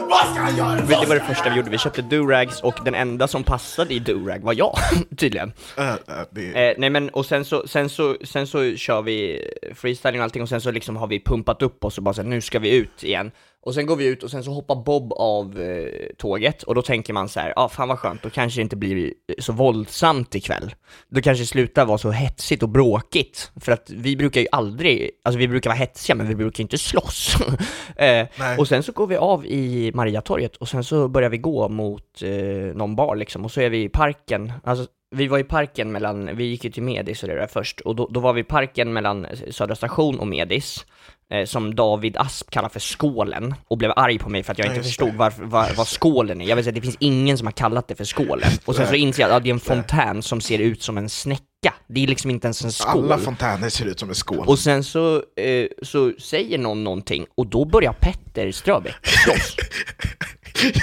Vad 0.08 0.26
ska 0.34 0.56
göra? 0.58 0.76
Det 0.76 1.06
var 1.06 1.14
det 1.14 1.20
första 1.20 1.50
vi 1.50 1.56
gjorde, 1.56 1.70
vi 1.70 1.78
köpte 1.78 2.02
do-rags 2.02 2.60
och 2.60 2.74
den 2.84 2.94
enda 2.94 3.28
som 3.28 3.44
passade 3.44 3.94
i 3.94 3.98
do-rag 3.98 4.42
var 4.42 4.52
jag, 4.52 4.76
tydligen. 5.16 5.52
Äh, 5.78 5.88
äh, 5.88 5.96
det... 6.30 6.68
Eh, 6.68 6.74
nej 6.78 6.90
men 6.90 7.08
och 7.08 7.26
sen 7.26 7.44
så, 7.44 7.68
sen, 7.68 7.88
så, 7.88 8.16
sen 8.24 8.46
så 8.46 8.76
kör 8.76 9.02
vi 9.02 9.48
freestyling 9.74 10.20
och 10.20 10.24
allting 10.24 10.42
och 10.42 10.48
sen 10.48 10.60
så 10.60 10.70
liksom 10.70 10.96
har 10.96 11.06
vi 11.06 11.20
pumpat 11.20 11.62
upp 11.62 11.84
oss 11.84 11.98
och 11.98 12.04
bara 12.04 12.14
så 12.14 12.22
här, 12.22 12.28
nu 12.28 12.40
ska 12.40 12.58
vi 12.58 12.76
ut 12.76 13.04
igen. 13.04 13.30
Och 13.66 13.75
sen 13.75 13.87
går 13.87 13.96
vi 13.96 14.06
ut 14.06 14.23
och 14.23 14.30
sen 14.30 14.44
så 14.44 14.50
hoppar 14.50 14.75
Bob 14.75 15.12
av 15.12 15.61
eh, 15.61 16.06
tåget 16.18 16.62
och 16.62 16.75
då 16.75 16.82
tänker 16.82 17.12
man 17.12 17.28
så 17.28 17.40
här, 17.40 17.52
ja 17.56 17.62
ah, 17.62 17.68
fan 17.68 17.88
vad 17.88 17.99
skönt, 17.99 18.23
då 18.23 18.30
kanske 18.30 18.61
det 18.61 18.62
inte 18.62 18.76
blir 18.76 19.12
så 19.38 19.52
våldsamt 19.52 20.35
ikväll. 20.35 20.75
Då 21.08 21.20
kanske 21.20 21.42
det 21.42 21.46
slutar 21.46 21.87
vara 21.87 21.99
så 21.99 22.11
hetsigt 22.11 22.62
och 22.62 22.68
bråkigt. 22.68 23.50
För 23.61 23.73
att 23.73 23.90
vi 23.90 24.16
brukar 24.16 24.40
ju 24.40 24.46
aldrig, 24.52 25.11
alltså 25.25 25.38
vi 25.38 25.49
brukar 25.49 25.70
vara 25.70 25.78
hetsiga 25.78 26.16
men 26.16 26.28
vi 26.28 26.35
brukar 26.35 26.62
inte 26.62 26.78
slåss. 26.78 27.37
eh, 27.96 28.26
och 28.58 28.68
sen 28.68 28.82
så 28.82 28.92
går 28.92 29.06
vi 29.06 29.16
av 29.16 29.46
i 29.46 29.92
Mariatorget 29.94 30.56
och 30.56 30.68
sen 30.68 30.85
så 30.85 31.08
börjar 31.08 31.30
vi 31.30 31.38
gå 31.38 31.68
mot 31.68 32.23
eh, 32.23 32.30
någon 32.75 32.96
bar 32.96 33.16
liksom 33.16 33.44
och 33.44 33.52
så 33.52 33.61
är 33.61 33.70
vi 33.70 33.82
i 33.82 33.88
parken, 33.88 34.52
alltså 34.64 34.87
vi 35.10 35.26
var 35.26 35.38
i 35.38 35.44
parken 35.44 35.92
mellan, 35.92 36.36
vi 36.36 36.44
gick 36.44 36.64
ju 36.64 36.70
till 36.70 36.82
Medis 36.82 37.22
och 37.22 37.28
det 37.28 37.34
där 37.34 37.46
först, 37.46 37.80
och 37.80 37.96
då, 37.96 38.08
då 38.12 38.20
var 38.20 38.32
vi 38.32 38.40
i 38.40 38.44
parken 38.44 38.92
mellan 38.92 39.26
Södra 39.50 39.75
station 39.75 40.18
och 40.18 40.26
Medis, 40.26 40.86
eh, 41.32 41.44
som 41.44 41.75
David 41.75 42.16
Asp 42.16 42.50
kallar 42.50 42.68
för 42.68 42.80
skålen, 42.80 43.54
och 43.68 43.78
blev 43.78 43.92
arg 43.96 44.18
på 44.18 44.28
mig 44.28 44.42
för 44.42 44.52
att 44.52 44.58
jag 44.58 44.66
Ja, 44.66 44.70
inte 44.70 44.78
just 44.78 44.88
förstod 44.88 45.14
varför, 45.14 45.44
vad, 45.44 45.76
vad 45.76 45.88
skålen 45.88 46.40
är. 46.40 46.46
Jag 46.46 46.56
vill 46.56 46.64
säga, 46.64 46.75
det 46.75 46.80
finns 46.80 46.96
ingen 47.00 47.38
som 47.38 47.46
har 47.46 47.52
kallat 47.52 47.88
det 47.88 47.94
för 47.94 48.04
skålen. 48.04 48.50
Och 48.64 48.76
sen 48.76 48.86
så 48.86 48.94
inser 48.94 49.22
jag 49.22 49.32
att 49.32 49.42
det 49.42 49.50
är 49.50 49.54
en 49.54 49.60
fontän 49.60 50.22
som 50.22 50.40
ser 50.40 50.58
ut 50.58 50.82
som 50.82 50.98
en 50.98 51.08
snäcka, 51.08 51.75
det 51.86 52.02
är 52.02 52.06
liksom 52.06 52.30
inte 52.30 52.46
ens 52.46 52.64
en 52.64 52.72
skål. 52.72 53.04
Alla 53.04 53.18
fontäner 53.18 53.68
ser 53.68 53.86
ut 53.86 54.00
som 54.00 54.08
en 54.08 54.14
skål. 54.14 54.44
Och 54.46 54.58
sen 54.58 54.84
så, 54.84 55.16
eh, 55.16 55.66
så 55.82 56.12
säger 56.18 56.58
någon 56.58 56.84
någonting, 56.84 57.26
och 57.34 57.46
då 57.46 57.64
börjar 57.64 57.92
Petter 57.92 58.52
Ströbeck 58.52 59.06
slåss. 59.06 59.56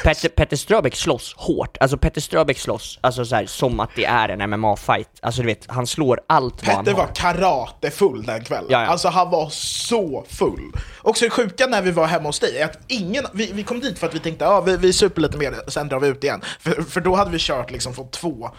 Petter, 0.04 0.30
Petter 0.30 0.58
Ströbeck 0.58 0.96
slåss 0.96 1.34
hårt, 1.38 1.78
alltså 1.80 1.98
Petter 1.98 2.22
Ströbeck 2.22 2.58
slåss, 2.58 3.00
alltså 3.02 3.26
så 3.26 3.36
här, 3.36 3.46
som 3.46 3.80
att 3.80 3.90
det 3.96 4.06
är 4.06 4.30
en 4.30 4.42
MMA-fight. 4.42 5.08
Alltså 5.22 5.42
du 5.42 5.48
vet, 5.48 5.66
han 5.68 5.88
slår 5.88 6.20
allt 6.28 6.68
vad 6.68 6.76
han 6.76 6.86
Petter 6.86 6.98
var 6.98 7.08
karatefull 7.16 8.24
den 8.24 8.44
kvällen. 8.44 8.68
Ja, 8.70 8.82
ja. 8.82 8.88
Alltså 8.88 9.08
han 9.08 9.30
var 9.30 9.50
så 9.50 10.26
full. 10.30 10.72
Och 10.98 11.18
så 11.18 11.26
det 11.26 11.32
sjuka 11.32 11.68
när 11.68 11.82
vi 11.82 11.92
var 11.92 12.08
hemma 12.08 12.30
hos 12.30 12.40
dig 12.40 12.58
är 12.58 12.66
att 12.66 12.80
ingen, 12.88 13.26
vi, 13.34 13.52
vi 13.54 13.64
kom 13.64 13.80
dit 13.80 14.00
för 14.00 14.08
att 14.08 14.16
vi 14.16 14.20
tänkte 14.20 14.46
ja 14.46 14.62
vi, 14.62 14.78
vi 14.78 14.94
super 14.94 15.22
lite 15.22 15.38
mer, 15.38 15.56
sen 15.68 15.88
drar 15.88 16.00
vi 16.00 16.08
ut 16.08 16.24
igen. 16.24 16.42
För, 16.60 16.82
för 16.82 17.02
då 17.02 17.16
hade 17.16 17.32
vi 17.32 17.38
kört 17.40 17.72
liksom 17.72 17.94
från 17.94 18.10
två, 18.10 18.50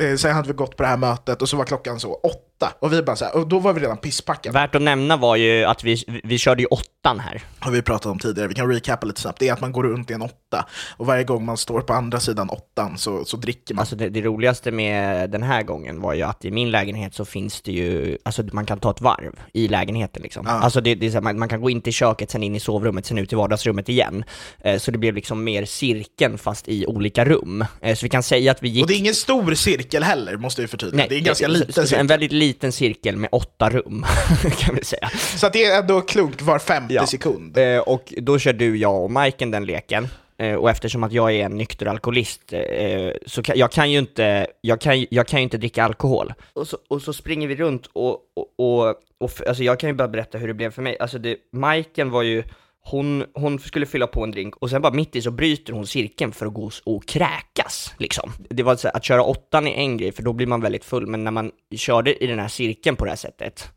eh, 0.00 0.16
sen 0.16 0.34
hade 0.34 0.48
vi 0.48 0.54
gått 0.54 0.76
på 0.76 0.82
det 0.82 0.88
här 0.88 0.96
mötet 0.96 1.42
och 1.42 1.48
så 1.48 1.56
var 1.56 1.64
klockan 1.64 2.00
så 2.00 2.14
åtta. 2.14 2.47
Och 2.66 2.92
vi 2.92 3.02
bara 3.02 3.16
så 3.16 3.24
här, 3.24 3.36
och 3.36 3.48
då 3.48 3.58
var 3.58 3.72
vi 3.72 3.80
redan 3.80 3.96
pisspackade. 3.96 4.52
Värt 4.52 4.74
att 4.74 4.82
nämna 4.82 5.16
var 5.16 5.36
ju 5.36 5.64
att 5.64 5.84
vi, 5.84 6.20
vi 6.24 6.38
körde 6.38 6.62
ju 6.62 6.66
åttan 6.66 7.20
här. 7.20 7.42
har 7.58 7.72
vi 7.72 7.82
pratat 7.82 8.06
om 8.06 8.18
tidigare, 8.18 8.48
vi 8.48 8.54
kan 8.54 8.72
recapa 8.72 9.06
lite 9.06 9.20
snabbt, 9.20 9.38
det 9.38 9.48
är 9.48 9.52
att 9.52 9.60
man 9.60 9.72
går 9.72 9.84
runt 9.84 10.10
i 10.10 10.14
en 10.14 10.22
åtta 10.22 10.66
och 10.96 11.06
varje 11.06 11.24
gång 11.24 11.44
man 11.44 11.56
står 11.56 11.80
på 11.80 11.92
andra 11.92 12.20
sidan 12.20 12.50
åttan 12.50 12.98
så, 12.98 13.24
så 13.24 13.36
dricker 13.36 13.74
man. 13.74 13.80
Alltså 13.80 13.96
det, 13.96 14.08
det 14.08 14.22
roligaste 14.22 14.70
med 14.70 15.30
den 15.30 15.42
här 15.42 15.62
gången 15.62 16.00
var 16.00 16.14
ju 16.14 16.22
att 16.22 16.44
i 16.44 16.50
min 16.50 16.70
lägenhet 16.70 17.14
så 17.14 17.24
finns 17.24 17.62
det 17.62 17.72
ju, 17.72 18.18
alltså 18.22 18.42
man 18.52 18.66
kan 18.66 18.78
ta 18.78 18.90
ett 18.90 19.00
varv 19.00 19.32
i 19.52 19.68
lägenheten 19.68 20.22
liksom. 20.22 20.46
Alltså 20.46 20.80
det, 20.80 20.94
det 20.94 21.06
är 21.06 21.10
så 21.10 21.16
här, 21.16 21.22
man, 21.22 21.38
man 21.38 21.48
kan 21.48 21.60
gå 21.60 21.70
in 21.70 21.80
till 21.80 21.92
köket, 21.92 22.30
sen 22.30 22.42
in 22.42 22.54
i 22.54 22.60
sovrummet, 22.60 23.06
sen 23.06 23.18
ut 23.18 23.32
i 23.32 23.36
vardagsrummet 23.36 23.88
igen. 23.88 24.24
Eh, 24.60 24.78
så 24.78 24.90
det 24.90 24.98
blev 24.98 25.14
liksom 25.14 25.44
mer 25.44 25.64
cirkeln 25.64 26.38
fast 26.38 26.68
i 26.68 26.86
olika 26.86 27.24
rum. 27.24 27.64
Eh, 27.80 27.94
så 27.94 28.06
vi 28.06 28.08
kan 28.08 28.22
säga 28.22 28.52
att 28.52 28.62
vi 28.62 28.68
gick... 28.68 28.82
Och 28.82 28.88
det 28.88 28.94
är 28.94 28.98
ingen 28.98 29.14
stor 29.14 29.54
cirkel 29.54 30.02
heller, 30.02 30.36
måste 30.36 30.62
vi 30.62 30.68
förtydliga. 30.68 31.06
det 31.08 31.14
är 31.14 31.18
en 31.18 31.24
ganska 31.24 31.48
liten 31.48 31.86
cirkel. 31.86 32.00
En 32.00 32.06
väldigt 32.06 32.32
liten 32.32 32.47
cirkel 32.72 33.16
med 33.16 33.28
åtta 33.32 33.70
rum, 33.70 34.06
kan 34.58 34.74
vi 34.74 34.84
säga. 34.84 35.08
Så 35.36 35.46
att 35.46 35.52
det 35.52 35.64
är 35.64 35.80
ändå 35.80 36.00
klunk 36.00 36.42
var 36.42 36.58
femte 36.58 36.94
Ja. 36.94 37.06
sekund. 37.06 37.58
Eh, 37.58 37.78
och 37.78 38.12
då 38.16 38.38
kör 38.38 38.52
du, 38.52 38.76
jag 38.76 39.02
och 39.04 39.10
Majken 39.10 39.50
den 39.50 39.64
leken. 39.66 40.08
Eh, 40.38 40.54
och 40.54 40.70
eftersom 40.70 41.04
att 41.04 41.12
jag 41.12 41.32
är 41.34 41.44
en 41.44 41.56
nykter 41.56 41.86
alkoholist 41.86 42.52
eh, 42.52 43.10
så 43.26 43.42
kan, 43.42 43.58
jag 43.58 43.72
kan 43.72 43.90
ju 43.90 43.98
inte, 43.98 44.46
jag 44.60 44.80
kan, 44.80 45.06
jag 45.10 45.26
kan 45.26 45.40
ju 45.40 45.44
inte 45.44 45.58
dricka 45.58 45.84
alkohol. 45.84 46.34
Och 46.52 46.68
så, 46.68 46.78
och 46.88 47.02
så 47.02 47.12
springer 47.12 47.48
vi 47.48 47.56
runt 47.56 47.86
och, 47.92 48.10
och, 48.36 48.46
och, 48.58 48.94
och 49.20 49.30
alltså 49.48 49.62
jag 49.62 49.80
kan 49.80 49.90
ju 49.90 49.94
bara 49.94 50.08
berätta 50.08 50.38
hur 50.38 50.48
det 50.48 50.54
blev 50.54 50.70
för 50.70 50.82
mig. 50.82 50.96
Alltså 51.00 51.18
det, 51.18 51.36
Majken 51.52 52.10
var 52.10 52.22
ju, 52.22 52.42
hon, 52.90 53.24
hon 53.34 53.58
skulle 53.58 53.86
fylla 53.86 54.06
på 54.06 54.24
en 54.24 54.30
drink 54.30 54.56
och 54.56 54.70
sen 54.70 54.82
bara 54.82 54.92
mitt 54.92 55.16
i 55.16 55.22
så 55.22 55.30
bryter 55.30 55.72
hon 55.72 55.86
cirkeln 55.86 56.32
för 56.32 56.46
att 56.46 56.54
gå 56.54 56.70
och- 56.84 57.06
kräkas 57.06 57.94
liksom. 57.98 58.32
Det 58.50 58.62
var 58.62 58.76
så 58.76 58.88
här, 58.88 58.96
att 58.96 59.04
köra 59.04 59.22
åttan 59.22 59.66
är 59.66 59.74
en 59.74 59.96
grej 59.96 60.12
för 60.12 60.22
då 60.22 60.32
blir 60.32 60.46
man 60.46 60.60
väldigt 60.60 60.84
full, 60.84 61.06
men 61.06 61.24
när 61.24 61.30
man 61.30 61.50
körde 61.76 62.24
i 62.24 62.26
den 62.26 62.38
här 62.38 62.48
cirkeln 62.48 62.96
på 62.96 63.04
det 63.04 63.10
här 63.10 63.16
sättet 63.16 63.68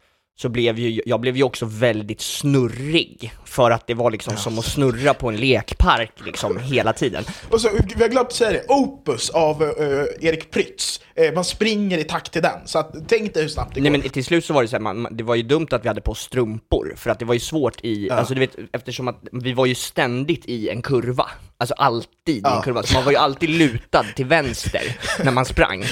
så 0.41 0.50
blev 0.50 0.79
ju, 0.79 1.01
jag 1.05 1.19
blev 1.19 1.38
ju 1.38 1.43
också 1.43 1.65
väldigt 1.65 2.21
snurrig, 2.21 3.33
för 3.45 3.71
att 3.71 3.88
det 3.88 3.93
var 3.93 4.12
liksom 4.12 4.38
som 4.38 4.60
att 4.60 4.65
snurra 4.65 5.13
på 5.13 5.29
en 5.29 5.36
lekpark 5.36 6.12
liksom 6.25 6.60
hela 6.60 6.93
tiden. 6.93 7.24
Och 7.50 7.62
så, 7.62 7.69
vi 7.95 8.01
har 8.01 8.10
glömt 8.10 8.31
säga 8.31 8.51
det, 8.51 8.65
Opus 8.67 9.29
av 9.29 9.63
eh, 9.63 10.27
Erik 10.27 10.51
Prytz. 10.51 11.01
Eh, 11.15 11.33
man 11.33 11.43
springer 11.43 11.98
i 11.98 12.03
takt 12.03 12.31
till 12.31 12.41
den, 12.41 12.60
så 12.65 12.79
att, 12.79 12.95
tänk 13.07 13.33
dig 13.33 13.43
hur 13.43 13.50
snabbt 13.50 13.75
det 13.75 13.81
Nej 13.81 13.91
går. 13.91 13.98
men 14.00 14.10
till 14.10 14.25
slut 14.25 14.45
så 14.45 14.53
var 14.53 14.62
det 14.62 14.67
så 14.67 14.75
här, 14.75 14.81
man, 14.81 15.07
det 15.12 15.24
var 15.24 15.36
ju 15.36 15.43
dumt 15.43 15.67
att 15.71 15.83
vi 15.83 15.88
hade 15.88 16.01
på 16.01 16.13
strumpor, 16.13 16.93
för 16.98 17.10
att 17.10 17.19
det 17.19 17.25
var 17.25 17.33
ju 17.33 17.39
svårt 17.39 17.86
i, 17.86 18.10
alltså 18.10 18.33
du 18.33 18.39
vet, 18.39 18.55
eftersom 18.74 19.07
att 19.07 19.19
vi 19.31 19.53
var 19.53 19.65
ju 19.65 19.75
ständigt 19.75 20.45
i 20.45 20.69
en 20.69 20.81
kurva, 20.81 21.25
alltså 21.61 21.73
alltid 21.77 22.09
i 22.27 22.41
en 22.45 22.61
kurva, 22.61 22.83
så 22.83 22.93
man 22.93 23.03
var 23.03 23.11
ju 23.11 23.17
alltid 23.17 23.49
lutad 23.49 24.05
till 24.15 24.25
vänster 24.25 24.97
när 25.23 25.31
man 25.31 25.45
sprang, 25.45 25.83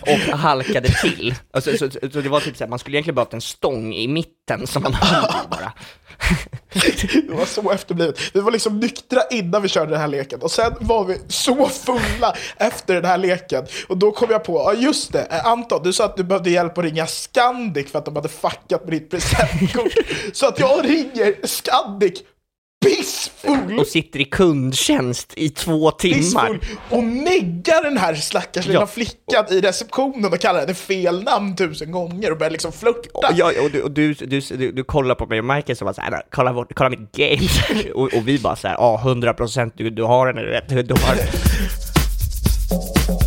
och 0.00 0.38
halkade 0.38 0.88
till. 0.88 1.34
Alltså, 1.50 1.70
så, 1.70 1.90
så, 1.90 1.98
så 2.12 2.20
det 2.20 2.28
var 2.28 2.40
typ 2.40 2.56
så 2.56 2.64
här, 2.64 2.68
man 2.68 2.78
skulle 2.78 2.96
egentligen 2.96 3.14
behövt 3.14 3.34
en 3.34 3.40
stång 3.40 3.94
i 3.94 4.08
mitten 4.08 4.66
som 4.66 4.82
man 4.82 4.94
höll 4.94 5.24
i 5.24 5.48
bara. 5.50 5.72
Det 7.28 7.34
var 7.34 7.44
så 7.44 7.70
efterblivet. 7.70 8.20
Vi 8.34 8.40
var 8.40 8.50
liksom 8.50 8.80
nyktra 8.80 9.20
innan 9.30 9.62
vi 9.62 9.68
körde 9.68 9.90
den 9.90 10.00
här 10.00 10.08
leken 10.08 10.42
och 10.42 10.50
sen 10.50 10.74
var 10.80 11.04
vi 11.04 11.18
så 11.28 11.68
fulla 11.68 12.36
efter 12.56 12.94
den 12.94 13.04
här 13.04 13.18
leken. 13.18 13.66
Och 13.88 13.96
då 13.96 14.12
kom 14.12 14.30
jag 14.30 14.44
på, 14.44 14.52
ja 14.52 14.74
just 14.74 15.12
det, 15.12 15.26
eh, 15.30 15.46
Anton, 15.46 15.82
du 15.82 15.92
sa 15.92 16.04
att 16.04 16.16
du 16.16 16.24
behövde 16.24 16.50
hjälp 16.50 16.78
att 16.78 16.84
ringa 16.84 17.06
Scandic 17.06 17.90
för 17.90 17.98
att 17.98 18.04
de 18.04 18.16
hade 18.16 18.28
fuckat 18.28 18.84
med 18.84 18.92
ditt 18.92 19.10
presentkort. 19.10 19.92
så 20.32 20.46
att 20.46 20.60
jag 20.60 20.84
ringer 20.84 21.46
Scandic 21.46 22.22
pissfull! 22.86 23.78
Och 23.78 23.86
sitter 23.86 24.20
i 24.20 24.24
kundtjänst 24.24 25.32
i 25.36 25.50
två 25.50 25.90
timmar. 25.90 26.18
Pissfull 26.18 26.58
och 26.90 27.04
neggar 27.04 27.82
den 27.82 27.98
här 27.98 28.14
stackars 28.14 28.66
lilla 28.66 28.80
Ja. 28.80 28.86
flickan 28.86 29.44
i 29.50 29.60
receptionen 29.60 30.32
och 30.32 30.40
kallar 30.40 30.60
henne 30.60 30.74
fel 30.74 31.22
namn 31.22 31.56
tusen 31.56 31.92
gånger 31.92 32.30
och 32.32 32.38
börjar 32.38 32.50
liksom 32.50 32.72
flörta. 32.72 33.32
Jag, 33.36 33.64
och, 33.64 33.70
du, 33.70 33.82
och 33.82 33.90
du, 33.90 34.14
du, 34.14 34.40
du, 34.40 34.72
du 34.72 34.84
kollar 34.84 35.14
på 35.14 35.26
mig 35.26 35.38
och 35.38 35.44
Michael 35.44 35.76
som 35.76 35.86
var 35.86 35.92
såhär, 35.92 36.22
kolla, 36.30 36.52
vårt- 36.52 36.74
kolla 36.74 36.90
mitt 36.90 37.12
game, 37.12 37.48
och, 37.94 38.14
och 38.14 38.28
vi 38.28 38.38
bara 38.38 38.56
såhär, 38.56 38.74
ja 38.74 39.00
100% 39.04 39.72
du, 39.76 39.90
du 39.90 40.02
har 40.02 40.32
den 40.32 40.44
rätt, 40.44 40.88
du 40.88 40.94
har 40.94 41.16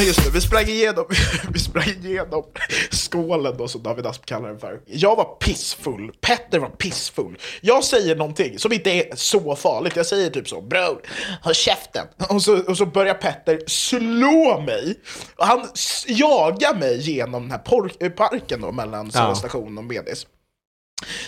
Men 0.00 0.06
just 0.06 0.24
det, 0.24 0.30
vi 0.30 0.40
sprang 0.40 0.68
igenom, 0.68 1.04
vi 1.52 1.58
sprang 1.58 1.88
igenom 1.88 2.44
skålen 2.90 3.56
då 3.56 3.68
som 3.68 3.82
David 3.82 4.06
Asp 4.06 4.26
kallar 4.26 4.48
den 4.48 4.58
för. 4.58 4.80
Jag 4.86 5.16
var 5.16 5.24
pissfull, 5.24 6.12
Petter 6.20 6.58
var 6.58 6.68
pissfull. 6.68 7.38
Jag 7.60 7.84
säger 7.84 8.16
någonting 8.16 8.58
som 8.58 8.72
inte 8.72 8.90
är 8.90 9.16
så 9.16 9.56
farligt, 9.56 9.96
jag 9.96 10.06
säger 10.06 10.30
typ 10.30 10.48
så 10.48 10.60
bro, 10.60 11.00
håll 11.42 11.54
käften. 11.54 12.06
Och 12.28 12.42
så, 12.42 12.62
och 12.62 12.76
så 12.76 12.86
börjar 12.86 13.14
Petter 13.14 13.60
slå 13.66 14.60
mig. 14.60 14.94
Och 15.36 15.46
han 15.46 15.68
jagar 16.06 16.74
mig 16.74 17.10
genom 17.10 17.48
den 17.48 17.50
här 17.50 17.90
eh, 18.00 18.10
parken 18.10 18.60
då 18.60 18.72
mellan 18.72 19.10
Ja. 19.14 19.34
station 19.34 19.78
och 19.78 19.84
Medis. 19.84 20.26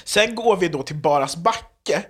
Sen 0.04 0.34
går 0.34 0.56
vi 0.56 0.68
då 0.68 0.82
till 0.82 0.96
Baras 0.96 1.36
backe. 1.36 2.04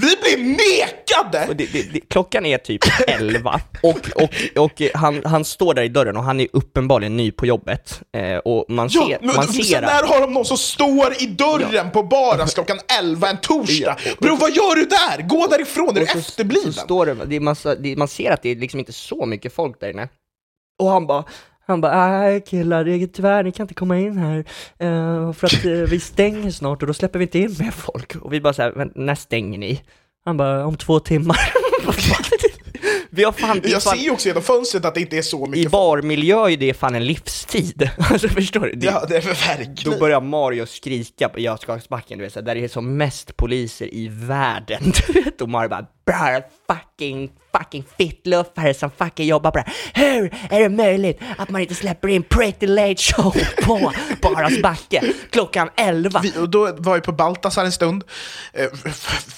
Vi 0.00 0.16
blir 0.22 0.44
nekade! 0.48 1.54
Det, 1.54 1.72
det, 1.72 1.92
det, 1.92 2.00
klockan 2.00 2.46
är 2.46 2.58
typ 2.58 2.82
11 3.06 3.60
och, 3.82 3.98
och, 4.14 4.30
och 4.64 4.82
han, 4.94 5.24
han 5.24 5.44
står 5.44 5.74
där 5.74 5.82
i 5.82 5.88
dörren 5.88 6.16
och 6.16 6.22
han 6.22 6.40
är 6.40 6.48
uppenbarligen 6.52 7.16
ny 7.16 7.30
på 7.30 7.46
jobbet. 7.46 8.02
Eh, 8.16 8.36
och 8.36 8.64
man 8.68 8.88
Ja, 8.90 9.06
ser, 9.08 9.18
men 9.26 9.36
man 9.36 9.48
ser 9.48 9.80
när 9.80 10.06
har 10.06 10.20
de 10.20 10.32
någon 10.32 10.44
som 10.44 10.56
står 10.58 11.22
i 11.22 11.26
dörren 11.26 11.90
på 11.90 12.02
Baras 12.02 12.54
klockan 12.54 12.78
11 13.00 13.28
en 13.30 13.36
torsdag? 13.40 13.96
Ja, 14.04 14.12
Bro, 14.20 14.36
vad 14.36 14.50
gör 14.50 14.74
du 14.76 14.84
där? 14.84 15.22
Gå 15.22 15.46
därifrån, 15.46 15.96
är 15.96 16.00
du 16.00 16.06
så, 16.06 16.18
efterbliven? 16.18 16.72
så 16.72 16.80
står 16.80 17.06
det, 17.06 17.14
det 17.26 17.40
massa, 17.40 17.76
man 17.96 18.08
ser 18.08 18.30
att 18.30 18.42
det 18.42 18.48
är 18.50 18.56
liksom 18.56 18.80
inte 18.80 18.92
så 18.92 19.26
mycket 19.26 19.54
folk 19.54 19.80
där 19.80 19.90
inne. 19.90 20.08
Och 20.82 20.90
han 20.90 21.06
bara, 21.06 21.24
han 21.68 21.80
bara, 21.80 22.08
nej 22.18 22.40
killar, 22.46 22.84
det 22.84 22.92
är 22.94 23.06
tyvärr, 23.06 23.42
ni 23.44 23.52
kan 23.52 23.64
inte 23.64 23.74
komma 23.74 23.98
in 23.98 24.18
här, 24.18 24.38
eh, 24.78 25.32
för 25.32 25.46
att 25.46 25.64
eh, 25.64 25.70
vi 25.72 26.00
stänger 26.00 26.50
snart 26.50 26.82
och 26.82 26.86
då 26.88 26.94
släpper 26.94 27.18
vi 27.18 27.22
inte 27.24 27.38
in 27.38 27.56
mer 27.60 27.70
folk. 27.70 28.16
Och 28.16 28.32
vi 28.32 28.40
bara 28.40 28.52
såhär, 28.52 28.72
"Men 28.76 28.92
när 28.94 29.14
stänger 29.14 29.58
ni? 29.58 29.80
Han 30.24 30.36
bara, 30.36 30.66
om 30.66 30.76
två 30.76 31.00
timmar. 31.00 31.38
vi 33.10 33.24
har 33.24 33.32
fan, 33.32 33.60
Jag 33.64 33.82
fan 33.82 33.96
ser 33.96 34.04
ju 34.04 34.10
också 34.10 34.28
genom 34.28 34.42
fönstret 34.42 34.84
att 34.84 34.94
det 34.94 35.00
inte 35.00 35.18
är 35.18 35.22
så 35.22 35.46
i 35.46 35.48
mycket 35.48 35.62
folk. 35.62 35.72
barmiljö 35.72 36.48
är 36.50 36.56
det 36.56 36.74
fan 36.74 36.94
en 36.94 37.04
livstid. 37.06 37.90
Alltså 37.98 38.28
förstår 38.28 38.60
du? 38.60 38.72
Det, 38.72 38.86
Ja, 38.86 39.04
det 39.08 39.16
är 39.16 39.22
Då 39.22 39.28
verkligen. 39.58 39.98
börjar 39.98 40.20
Mario 40.20 40.66
skrika 40.66 41.28
på 41.28 41.40
Götgatsbacken, 41.40 42.18
du 42.18 42.24
vet, 42.24 42.32
så 42.32 42.38
här, 42.38 42.46
där 42.46 42.54
det 42.54 42.64
är 42.64 42.68
som 42.68 42.96
mest 42.96 43.36
poliser 43.36 43.94
i 43.94 44.08
världen, 44.12 44.80
du 45.06 45.12
vet, 45.12 45.40
och 45.40 45.48
Mario 45.48 45.68
bara 45.68 45.86
"Brr, 46.12 46.42
fucking, 46.66 47.30
fucking 47.58 47.84
fittluffare 47.98 48.74
som 48.74 48.90
fucking 48.90 49.26
jobbar 49.26 49.50
på 49.50 49.58
det 49.58 49.64
här. 49.66 49.74
Hur 50.14 50.34
är 50.50 50.60
det 50.60 50.68
möjligt 50.68 51.20
att 51.38 51.50
man 51.50 51.60
inte 51.60 51.74
släpper 51.74 52.08
in 52.08 52.22
Pretty 52.22 52.66
Late 52.66 53.02
Show 53.02 53.36
på 53.62 53.92
Baras 54.22 54.62
backe 54.62 55.02
klockan 55.30 55.70
11? 55.76 56.20
Vi, 56.22 56.38
och 56.38 56.48
då 56.50 56.72
var 56.78 56.94
vi 56.94 57.00
på 57.00 57.12
Baltasar 57.12 57.64
en 57.64 57.72
stund. 57.72 58.04
Eh, 58.52 58.66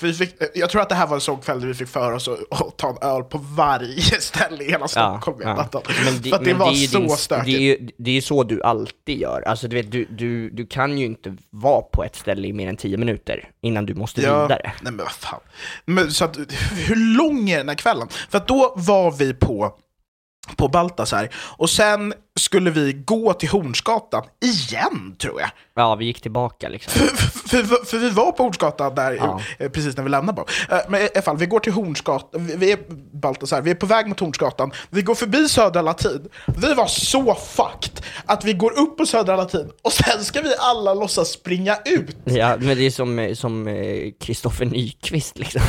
Vi 0.03 0.15
fick, 0.15 0.43
eh, 0.43 0.49
jag 0.55 0.71
tror 0.71 0.83
att 0.83 0.89
det 0.89 0.95
här 0.95 1.07
var 1.07 1.15
en 1.15 1.21
sån 1.21 1.41
kväll 1.41 1.61
där 1.61 1.67
vi 1.69 1.75
fick 1.75 1.89
för 1.89 2.13
oss 2.13 2.29
att, 2.29 2.77
ta 2.79 2.89
en 2.91 3.09
öl 3.09 3.23
på 3.23 3.39
varje 3.39 4.01
ställe 4.21 4.65
i 4.65 4.71
hela 4.71 4.89
Stockholm. 4.89 5.39
vet 5.39 5.47
Anton. 5.47 5.83
Men 6.05 6.23
det, 6.23 6.29
för 6.29 6.37
att 6.37 6.45
det 6.45 6.51
men 6.51 6.59
var 6.59 6.73
ju 6.73 6.87
så 6.87 6.99
din- 6.99 7.11
stökigt. 7.11 7.47
Det 7.47 7.57
är 7.57 7.61
ju 7.61 7.89
det 7.99 8.11
är 8.11 8.15
ju 8.15 8.23
så 8.23 8.43
du 8.45 8.63
alltid 8.63 9.19
gör. 9.19 9.43
Alltså 9.47 9.69
du 9.69 9.77
vet, 9.77 9.91
du, 9.93 10.05
du, 10.05 10.51
du 10.51 10.67
kan 10.67 10.99
ju 10.99 11.05
inte 11.07 11.37
vara 11.51 11.83
på 11.83 12.05
ett 12.05 12.17
ställe 12.17 12.49
i 12.49 12.53
mer 12.53 12.69
än 12.69 12.77
10 12.77 12.97
minuter 12.97 13.49
innan 13.61 13.87
du 13.87 13.95
måste 13.95 14.21
vidare. 14.21 14.61
Nej 14.83 14.93
men 14.93 14.97
vad 14.97 15.13
fan. 15.13 15.41
Men, 15.85 16.11
så 16.13 16.25
att, 16.25 16.39
hur 16.89 17.17
lång 17.17 17.51
är 17.51 17.59
den 17.59 17.69
här 17.69 17.77
kvällen? 17.77 18.09
För 18.31 18.39
att 18.39 18.49
då 18.49 18.73
var 18.77 19.11
vi 19.11 19.35
på, 19.35 19.75
på 20.57 20.69
Baltasar 20.69 21.29
och 21.35 21.71
sen 21.71 22.15
skulle 22.39 22.71
vi 22.71 22.93
gå 22.93 23.33
till 23.33 23.49
Hornsgatan 23.49 24.23
igen 24.41 25.15
tror 25.19 25.41
jag. 25.41 25.51
Ja, 25.75 25.95
vi 25.95 26.05
gick 26.05 26.21
tillbaka 26.23 26.69
liksom. 26.69 26.93
För, 26.93 27.63
för, 27.65 27.85
för 27.85 27.99
vi 27.99 28.11
var 28.11 28.33
på 28.33 28.43
Hornsgatan 28.43 28.95
där 28.95 29.13
Ja. 29.13 29.41
eh, 29.59 29.71
precis 29.71 29.97
när 29.97 30.05
vi 30.05 30.11
lämnade 30.11 30.37
bara. 30.69 30.77
Eh, 30.79 30.85
Men 30.89 31.01
i 31.03 31.09
alla 31.15 31.23
fall, 31.23 31.37
vi 31.37 31.47
går 31.47 31.61
till 31.61 31.73
Hornsgatan, 31.73 32.47
vi, 32.47 32.57
vi 32.57 32.73
är 32.73 32.79
Baltasar, 33.21 33.63
vi 33.63 33.71
är 33.71 33.75
på 33.75 33.87
väg 33.87 34.07
mot 34.09 34.21
Hornsgatan, 34.21 34.71
vi 34.91 35.03
går 35.03 35.15
förbi 35.15 35.49
Södra 35.49 35.83
Latin. 35.83 36.29
Vi 36.47 36.75
var 36.75 36.87
så 36.87 37.35
fucked 37.35 38.05
att 38.27 38.45
vi 38.45 38.53
går 38.53 38.79
upp 38.79 38.97
på 38.97 39.07
Södra 39.07 39.37
Latin 39.37 39.71
och 39.83 39.93
sen 39.93 40.25
ska 40.25 40.41
vi 40.41 40.55
alla 40.59 40.95
låtsas 40.95 41.29
springa 41.31 41.77
ut. 41.85 42.17
Ja, 42.25 42.57
men 42.61 42.77
det 42.77 42.87
är 42.87 42.91
som, 42.91 43.35
som 43.37 43.69
eh, 43.69 44.11
Kristoffer 44.21 44.65
Nyqvist 44.65 45.39
liksom, 45.39 45.61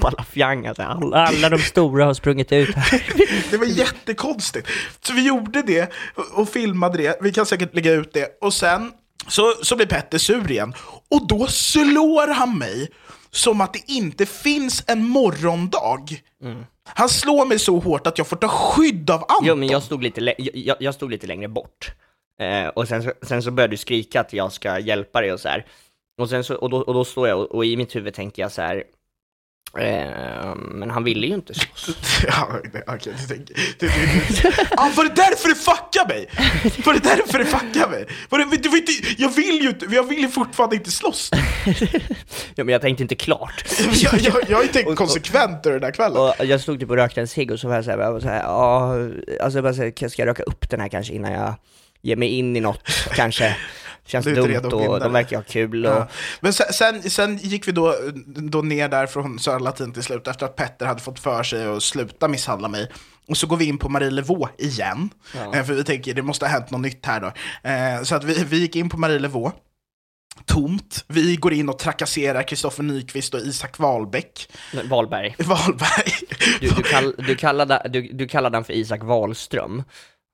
på 0.00 0.06
alla 0.06 0.24
fjangar, 0.30 0.80
alla, 0.80 1.16
alla 1.26 1.48
de 1.48 1.58
stora 1.58 2.04
har 2.04 2.14
sprungit 2.14 2.52
ut 2.52 2.74
här. 2.74 3.02
Det 3.50 3.56
var 3.56 3.66
jättekonstigt. 3.66 4.68
Så 5.02 5.12
vi 5.12 5.26
gjorde 5.26 5.62
det 5.62 5.92
och- 6.18 6.40
och 6.40 6.48
filmade 6.48 6.98
det. 6.98 7.18
Vi 7.20 7.32
kan 7.32 7.46
säkert 7.46 7.74
lägga 7.74 7.92
ut 7.92 8.12
det. 8.12 8.38
Och 8.40 8.54
sen 8.54 8.92
så, 9.28 9.52
så 9.62 9.76
blir 9.76 9.86
Petter 9.86 10.18
sur 10.18 10.50
igen. 10.50 10.74
Och 11.10 11.26
då 11.26 11.46
slår 11.46 12.26
han 12.34 12.58
mig 12.58 12.88
som 13.30 13.60
att 13.60 13.72
det 13.72 13.82
inte 13.92 14.26
finns 14.26 14.84
en 14.86 15.08
morgondag. 15.08 16.04
Han 16.84 17.08
slår 17.08 17.46
mig 17.46 17.58
så 17.58 17.78
hårt 17.78 18.06
att 18.06 18.18
jag 18.18 18.26
får 18.26 18.36
ta 18.36 18.48
skydd 18.48 19.10
av 19.10 19.20
Anton. 19.20 19.38
Jo, 19.42 19.54
men 19.56 19.68
jag 19.68 19.82
stod 19.82 20.02
lite, 20.02 20.34
jag, 20.54 20.76
jag 20.80 20.94
stod 20.94 21.10
lite 21.10 21.26
längre 21.26 21.48
bort. 21.48 21.92
Eh, 22.40 22.68
och 22.68 22.88
sen 22.88 23.02
så, 23.02 23.12
sen 23.22 23.42
så 23.42 23.50
började 23.50 23.72
du 23.72 23.76
skrika 23.76 24.20
att 24.20 24.32
jag 24.32 24.52
ska 24.52 24.78
hjälpa 24.78 25.20
dig 25.20 25.32
och 25.32 25.40
så 25.40 25.48
här. 25.48 25.66
Och, 26.20 26.28
sen 26.28 26.44
så, 26.44 26.54
och, 26.54 26.70
då, 26.70 26.76
och 26.78 26.94
då 26.94 27.04
står 27.04 27.28
jag 27.28 27.38
och, 27.40 27.54
och 27.54 27.64
i 27.64 27.76
mitt 27.76 27.96
huvud 27.96 28.14
tänker 28.14 28.42
jag 28.42 28.52
så 28.52 28.62
här. 28.62 28.84
Eh, 29.76 30.54
men 30.54 30.90
han 30.90 31.04
ville 31.04 31.26
ju 31.26 31.34
inte 31.34 31.54
slåss. 31.54 31.96
Ja, 32.26 32.48
okej, 32.86 33.12
du 33.20 33.34
tänker... 33.34 33.54
Du, 33.78 33.88
du, 33.88 33.88
du. 34.42 34.64
Ah, 34.70 34.90
var 34.96 35.04
det 35.04 35.14
därför 35.14 35.48
du 35.48 35.54
fuckade 35.54 36.14
mig? 36.14 36.28
Var 36.84 36.92
det 36.94 37.00
därför 37.00 37.38
du 37.38 37.44
fuckade 37.44 37.90
mig? 37.90 38.06
Var 38.28 38.38
det, 38.38 38.44
var 38.44 38.76
inte, 38.76 38.92
jag 39.18 39.28
vill 39.28 39.62
ju 39.62 39.68
inte, 39.68 39.86
jag 39.90 40.02
vill 40.02 40.18
ju 40.18 40.28
fortfarande 40.28 40.76
inte 40.76 40.90
slåss. 40.90 41.30
ja, 42.54 42.64
men 42.64 42.68
jag 42.68 42.80
tänkte 42.80 43.02
inte 43.02 43.14
klart. 43.14 43.64
Jag, 43.92 44.20
jag, 44.20 44.34
jag 44.48 44.56
har 44.56 44.62
ju 44.62 44.68
tänkt 44.68 44.96
konsekvent 44.96 45.62
den 45.62 45.80
där 45.80 45.90
kvällen. 45.90 46.16
Och 46.38 46.44
jag 46.44 46.60
stod 46.60 46.80
typ 46.80 46.90
och 46.90 46.96
rökte 46.96 47.20
en 47.20 47.28
cigg 47.28 47.50
och 47.50 47.60
så 47.60 47.68
var 47.68 47.74
jag 47.74 47.84
såhär, 47.84 47.98
jag 47.98 48.10
var 48.10 49.12
alltså 49.40 49.56
jag 49.56 49.64
bara 49.64 49.74
så 49.74 49.82
här, 49.82 50.08
ska 50.08 50.22
jag 50.22 50.28
röka 50.28 50.42
upp 50.42 50.70
den 50.70 50.80
här 50.80 50.88
kanske 50.88 51.12
innan 51.12 51.32
jag 51.32 51.54
ger 52.02 52.16
mig 52.16 52.28
in 52.28 52.56
i 52.56 52.60
något 52.60 52.88
kanske? 53.14 53.56
Känns 54.08 54.24
dumt 54.24 54.56
och 54.56 55.00
de 55.00 55.12
verkar 55.12 55.36
ha 55.36 55.44
kul 55.44 55.86
och... 55.86 55.92
Ja. 55.92 56.08
Men 56.40 56.52
sen, 56.52 56.72
sen, 56.72 57.10
sen 57.10 57.36
gick 57.38 57.68
vi 57.68 57.72
då, 57.72 57.94
då 58.26 58.62
ner 58.62 58.88
där 58.88 59.06
från 59.06 59.38
Södra 59.38 59.58
Latin 59.58 59.92
till 59.92 60.02
slut 60.02 60.28
efter 60.28 60.46
att 60.46 60.56
Petter 60.56 60.86
hade 60.86 61.00
fått 61.00 61.20
för 61.20 61.42
sig 61.42 61.66
att 61.66 61.82
sluta 61.82 62.28
misshandla 62.28 62.68
mig. 62.68 62.90
Och 63.28 63.36
så 63.36 63.46
går 63.46 63.56
vi 63.56 63.64
in 63.64 63.78
på 63.78 63.88
Marielevå 63.88 64.48
igen, 64.58 65.10
Eh, 65.54 65.64
för 65.64 65.74
vi 65.74 65.84
tänker 65.84 66.14
det 66.14 66.22
måste 66.22 66.44
ha 66.46 66.52
hänt 66.52 66.70
något 66.70 66.80
nytt 66.80 67.06
här 67.06 67.20
då. 67.20 67.32
Eh, 67.70 68.02
så 68.02 68.14
att 68.14 68.24
vi, 68.24 68.44
vi 68.44 68.58
gick 68.58 68.76
in 68.76 68.88
på 68.88 68.96
Marielevå, 68.96 69.52
tomt. 70.46 71.04
Vi 71.08 71.36
går 71.36 71.52
in 71.52 71.68
och 71.68 71.78
trakasserar 71.78 72.42
Kristoffer 72.42 72.82
Nyqvist 72.82 73.34
och 73.34 73.40
Isak 73.40 73.78
Wahlbeck. 73.78 74.48
Wahlberg. 74.84 75.34
Wahlberg. 75.38 76.12
Du, 76.60 76.68
du, 76.68 76.82
kall, 76.82 77.14
du, 77.18 77.36
kallade, 77.36 77.82
du, 77.90 78.10
du 78.12 78.28
kallade 78.28 78.56
han 78.56 78.64
för 78.64 78.72
Isak 78.72 79.02
Wahlström. 79.02 79.82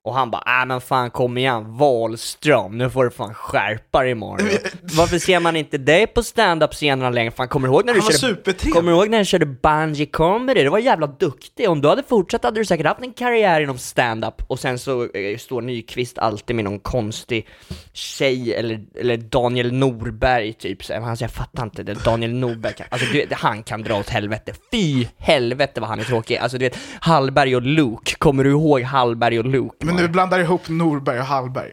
Och 0.04 0.14
han 0.14 0.30
bara, 0.30 0.62
äh 0.62 0.66
men 0.66 0.80
fan 0.80 1.10
kom 1.10 1.38
igen, 1.38 1.76
Wahlström, 1.76 2.78
nu 2.78 2.90
får 2.90 3.04
du 3.04 3.10
fan 3.10 3.34
skärpa 3.34 4.02
dig 4.02 4.10
imorgon. 4.10 4.48
Varför 4.82 5.18
ser 5.18 5.40
man 5.40 5.56
inte 5.56 5.78
dig 5.78 6.06
på 6.06 6.22
stand-up-scenerna 6.22 7.10
längre? 7.10 7.30
Fan 7.30 7.48
kommer 7.48 7.68
du 7.68 7.74
ihåg 7.74 7.86
när 7.86 7.94
du 7.94 8.00
Han 8.00 8.12
körde... 8.12 8.70
Kommer 8.70 8.92
du 8.92 8.98
ihåg 8.98 9.08
när 9.08 9.18
du 9.18 9.24
körde 9.24 9.46
bungee 9.46 10.06
comedy? 10.06 10.62
Du 10.62 10.68
var 10.68 10.78
jävla 10.78 11.06
duktig. 11.06 11.68
Om 11.68 11.80
du 11.80 11.88
hade 11.88 12.02
fortsatt 12.02 12.44
hade 12.44 12.60
du 12.60 12.64
säkert 12.64 12.86
haft 12.86 13.00
en 13.00 13.12
karriär 13.12 13.60
inom 13.60 13.78
stand-up. 13.78 14.42
Och 14.46 14.58
sen 14.58 14.78
så 14.78 15.02
eh, 15.02 15.38
står 15.38 15.62
Nyqvist 15.62 16.18
alltid 16.18 16.56
med 16.56 16.64
någon 16.64 16.78
konstig 16.78 17.48
tjej, 17.92 18.54
eller, 18.54 18.80
eller 19.00 19.16
Daniel 19.16 19.72
Norberg 19.72 20.52
typ. 20.52 20.84
Så, 20.84 20.86
säger, 20.86 21.16
jag 21.20 21.30
fattar 21.30 21.62
inte, 21.62 21.82
det 21.82 22.04
Daniel 22.04 22.34
Norberg 22.34 22.74
kan, 22.74 22.86
alltså 22.90 23.12
du, 23.12 23.18
vet, 23.18 23.32
han 23.32 23.62
kan 23.62 23.82
dra 23.82 23.98
åt 23.98 24.08
helvete. 24.08 24.52
Fy 24.72 25.06
helvete 25.18 25.80
vad 25.80 25.88
han 25.88 26.00
är 26.00 26.04
tråkig. 26.04 26.36
Alltså 26.36 26.58
du 26.58 26.64
vet, 26.64 26.78
Hallberg 27.00 27.56
och 27.56 27.62
Luke, 27.62 28.14
kommer 28.18 28.44
du 28.44 28.50
ihåg 28.50 28.82
Hallberg 28.82 29.38
och 29.38 29.44
Luke? 29.44 29.93
Men 29.94 30.02
du 30.02 30.08
blandar 30.08 30.38
ihop 30.38 30.68
Norberg 30.68 31.18
och 31.18 31.24
Hallberg. 31.26 31.72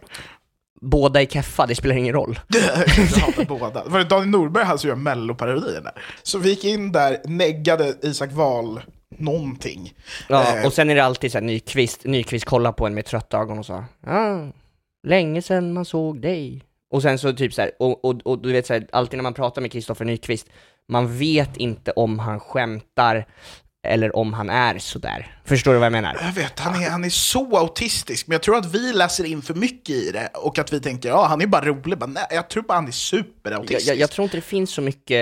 Båda 0.80 1.22
är 1.22 1.26
keffa, 1.26 1.66
det 1.66 1.74
spelar 1.74 1.96
ingen 1.96 2.14
roll. 2.14 2.40
Jag 3.14 3.20
hatar 3.20 3.44
båda. 3.44 3.84
Var 3.84 3.98
det 3.98 4.04
Daniel 4.04 4.28
Norberg 4.28 4.64
han 4.64 4.78
som 4.78 4.88
gör 4.88 4.96
melloparodierna? 4.96 5.90
Så 6.22 6.38
vi 6.38 6.48
gick 6.50 6.64
in 6.64 6.92
där, 6.92 7.16
neggade 7.24 7.94
Isak 8.02 8.32
Wahl 8.32 8.80
någonting. 9.18 9.94
Ja, 10.28 10.56
Eh, 10.58 10.66
och 10.66 10.72
sen 10.72 10.90
är 10.90 10.94
det 10.94 11.04
alltid 11.04 11.32
så 11.32 11.38
här, 11.38 11.44
Nyqvist, 11.44 12.04
Nyqvist 12.04 12.44
kollar 12.44 12.72
på 12.72 12.86
en 12.86 12.94
med 12.94 13.04
trötta 13.04 13.38
ögon 13.38 13.58
och 13.58 13.66
sa 13.66 13.84
ja, 14.06 14.48
länge 15.06 15.42
sedan 15.42 15.72
man 15.72 15.84
såg 15.84 16.22
dig. 16.22 16.62
Och 16.90 17.02
sen 17.02 17.18
så 17.18 17.32
typ 17.32 17.54
så 17.54 17.62
här, 17.62 17.70
och, 17.78 18.04
och, 18.04 18.20
och 18.24 18.42
du 18.42 18.52
vet 18.52 18.66
så 18.66 18.72
här, 18.72 18.86
alltid 18.92 19.18
när 19.18 19.22
man 19.22 19.34
pratar 19.34 19.62
med 19.62 19.72
Kristoffer 19.72 20.04
Nyqvist, 20.04 20.46
man 20.88 21.18
vet 21.18 21.56
inte 21.56 21.90
om 21.90 22.18
han 22.18 22.40
skämtar 22.40 23.26
eller 23.84 24.16
om 24.16 24.32
han 24.32 24.50
är 24.50 24.78
sådär. 24.78 25.38
Förstår 25.44 25.72
du 25.72 25.78
vad 25.78 25.86
jag 25.86 25.92
menar? 25.92 26.16
Jag 26.22 26.32
vet, 26.32 26.58
han 26.60 26.82
är, 26.82 26.90
han 26.90 27.04
är 27.04 27.08
så 27.08 27.56
autistisk, 27.58 28.26
men 28.26 28.32
jag 28.32 28.42
tror 28.42 28.56
att 28.56 28.74
vi 28.74 28.92
läser 28.92 29.24
in 29.24 29.42
för 29.42 29.54
mycket 29.54 29.90
i 29.94 30.10
det 30.10 30.28
och 30.34 30.58
att 30.58 30.72
vi 30.72 30.80
tänker 30.80 31.08
ja, 31.08 31.26
han 31.26 31.40
är 31.40 31.46
bara 31.46 31.64
rolig. 31.64 31.98
Men 32.00 32.10
nej, 32.12 32.26
jag 32.30 32.48
tror 32.50 32.62
bara 32.62 32.74
han 32.74 32.84
är 32.84 32.88
Jag, 32.88 32.94
superautistisk. 32.94 33.88
jag, 33.90 33.96
jag 33.96 34.10
tror 34.10 34.24
inte 34.24 34.36
det 34.36 34.40
finns 34.40 34.70
så 34.70 34.82
mycket 34.82 35.18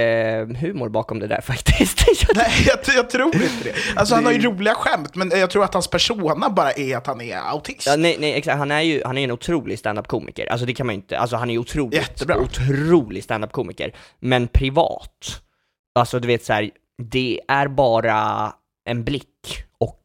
humor 0.61 0.89
bakom 0.89 1.19
det 1.19 1.27
där 1.27 1.41
faktiskt. 1.47 2.05
Nej, 2.35 2.51
jag, 2.67 2.79
jag 2.97 3.11
tror 3.11 3.27
inte 3.37 3.49
det. 3.65 3.75
Alltså 3.97 4.15
han 4.15 4.25
har 4.25 4.33
ju 4.33 4.39
roliga 4.43 4.75
skämt, 4.75 5.15
men 5.15 5.31
jag 5.35 5.51
tror 5.51 5.65
att 5.65 5.75
hans 5.75 5.89
persona 5.89 6.51
bara 6.51 6.73
är 6.73 6.97
att 6.97 7.07
han 7.07 7.21
är 7.21 7.37
autist. 7.37 7.87
Ja, 7.87 7.97
nej, 7.97 8.17
nej, 8.21 8.35
exakt. 8.35 8.59
Han 8.59 8.71
är 8.71 8.81
ju 8.81 9.03
han 9.05 9.19
är 9.19 9.25
en 9.25 9.31
otrolig 9.31 9.79
standup-komiker. 9.79 10.47
Alltså 10.47 10.67
det 10.67 10.75
kan 10.75 10.87
man 10.87 10.95
ju 10.95 11.01
inte, 11.01 11.19
alltså 11.19 11.37
han 11.37 11.51
är 11.51 11.55
ju 11.55 11.59
otroligt, 11.61 11.95
Jättebra. 11.95 12.37
otrolig 12.39 13.25
standup-komiker. 13.25 13.93
Men 14.21 14.49
privat, 14.49 15.41
alltså 15.95 16.19
du 16.21 16.27
vet 16.29 16.45
så 16.45 16.53
här, 16.53 16.71
det 17.01 17.41
är 17.49 17.69
bara 17.69 18.53
en 18.85 19.05
blick 19.05 19.65
och 19.79 20.05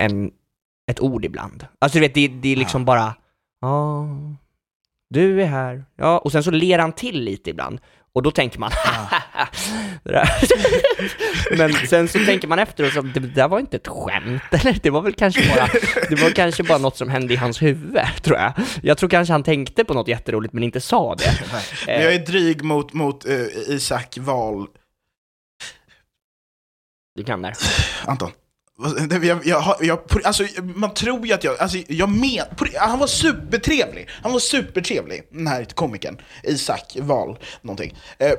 en, 0.00 0.30
ett 0.90 1.00
ord 1.00 1.24
ibland. 1.24 1.66
Alltså 1.78 1.98
du 1.98 2.00
vet, 2.00 2.14
det, 2.14 2.28
det 2.28 2.48
är 2.48 2.56
liksom 2.56 2.84
bara, 2.84 3.14
ja, 3.60 4.08
du 5.10 5.42
är 5.42 5.46
här, 5.46 5.84
ja, 5.96 6.18
och 6.18 6.32
sen 6.32 6.44
så 6.44 6.50
ler 6.50 6.78
han 6.78 6.92
till 6.92 7.20
lite 7.22 7.50
ibland. 7.50 7.80
Och 8.12 8.22
då 8.22 8.30
tänker 8.30 8.58
man, 8.58 8.70
där. 10.04 10.28
Men 11.56 11.72
sen 11.86 12.08
så 12.08 12.18
tänker 12.24 12.48
man 12.48 12.58
efter 12.58 12.86
och 12.86 12.92
så, 12.92 13.02
det 13.02 13.20
där 13.20 13.48
var 13.48 13.58
inte 13.58 13.76
ett 13.76 13.88
skämt, 13.88 14.42
eller? 14.50 14.78
Det 14.82 14.90
var 14.90 15.02
väl 15.02 15.12
kanske 15.14 15.48
bara, 15.48 15.68
det 16.08 16.22
var 16.22 16.30
kanske 16.30 16.62
bara 16.62 16.78
något 16.78 16.96
som 16.96 17.08
hände 17.08 17.34
i 17.34 17.36
hans 17.36 17.62
huvud, 17.62 18.00
tror 18.22 18.38
jag. 18.38 18.52
Jag 18.82 18.98
tror 18.98 19.10
kanske 19.10 19.32
han 19.32 19.42
tänkte 19.42 19.84
på 19.84 19.94
något 19.94 20.08
jätteroligt 20.08 20.54
men 20.54 20.62
inte 20.62 20.80
sa 20.80 21.14
det. 21.14 21.30
Men 21.86 22.02
jag 22.02 22.14
är 22.14 22.26
dryg 22.26 22.62
mot, 22.62 22.92
mot 22.92 23.26
eh, 23.26 23.46
Isak 23.68 24.18
Wahl. 24.18 24.66
Du 27.20 27.24
kan 27.24 27.42
där. 27.42 27.54
Anton. 28.06 28.30
Jag, 29.22 29.46
jag, 29.46 29.76
jag, 29.80 30.00
alltså, 30.24 30.44
man 30.62 30.94
tror 30.94 31.26
ju 31.26 31.32
att 31.32 31.44
jag, 31.44 31.58
alltså, 31.60 31.78
jag 31.88 32.08
men, 32.08 32.44
han 32.78 32.98
var 32.98 33.06
supertrevlig. 33.06 34.08
Han 34.22 34.32
var 34.32 34.38
supertrevlig, 34.38 35.22
den 35.32 35.46
här 35.46 35.64
komikern. 35.64 36.20
Isak 36.42 36.96
Wahl, 37.00 37.38
någonting. 37.62 37.98
Eh, 38.18 38.32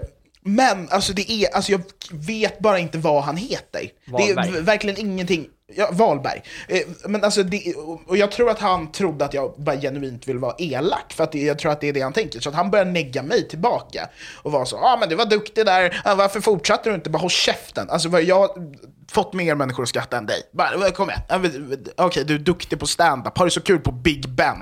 men 0.44 0.90
alltså 0.90 1.14
det 1.14 1.32
är, 1.32 1.56
alltså 1.56 1.72
jag 1.72 1.82
vet 2.12 2.60
bara 2.60 2.80
inte 2.80 2.98
vad 2.98 3.24
han 3.24 3.38
heter. 3.38 3.82
Det 4.06 4.12
Wahlberg. 4.12 4.48
är 4.48 4.52
v- 4.52 4.60
verkligen 4.60 5.00
ingenting. 5.00 5.48
Ja, 5.76 5.90
Wahlberg. 5.92 6.44
Eh, 6.68 6.82
men 7.06 7.24
alltså 7.24 7.44
det, 7.44 7.74
och 8.08 8.18
jag 8.18 8.32
tror 8.32 8.50
att 8.50 8.60
han 8.60 8.92
trodde 8.92 9.26
att 9.26 9.34
jag 9.34 9.54
bara 9.58 9.76
genuint 9.76 10.28
vill 10.28 10.38
vara 10.38 10.56
elak, 10.58 11.14
för 11.14 11.24
att 11.24 11.32
det, 11.32 11.42
jag 11.42 11.60
tror 11.60 11.72
att 11.72 11.82
det 11.82 11.90
är 11.90 11.94
det 11.94 12.02
han 12.02 12.14
tänker. 12.14 12.40
Så 12.40 12.50
att 12.50 12.56
han 12.56 12.72
börjar 12.72 12.86
negga 12.86 13.24
mig 13.24 13.48
tillbaka 13.48 14.10
och 14.44 14.52
vara 14.52 14.66
så, 14.66 14.76
ja 14.76 14.94
ah, 14.94 14.98
men 15.00 15.10
du 15.10 15.16
var 15.16 15.26
duktig 15.26 15.66
där, 15.66 16.02
ah, 16.06 16.16
varför 16.16 16.42
fortsatte 16.42 16.90
du 16.90 16.96
inte? 16.96 17.10
Bara 17.10 17.18
håll 17.20 17.30
käften. 17.30 17.90
Alltså 17.90 18.10
vad 18.10 18.24
jag 18.24 18.40
har 18.40 18.50
fått 19.12 19.34
mer 19.34 19.56
människor 19.56 19.84
att 19.84 19.90
skratta 19.90 20.18
än 20.18 20.26
dig. 20.26 20.42
Bara, 20.52 20.92
kom 20.92 21.10
igen. 21.10 21.22
okej 21.30 21.50
okay, 21.50 21.78
Okej, 21.98 22.24
du 22.26 22.36
är 22.36 22.40
duktig 22.40 22.80
på 22.80 22.88
stand-up. 22.88 23.38
har 23.38 23.46
du 23.46 23.52
så 23.52 23.62
kul 23.62 23.80
på 23.80 23.92
Big 23.92 24.30
Ben? 24.30 24.62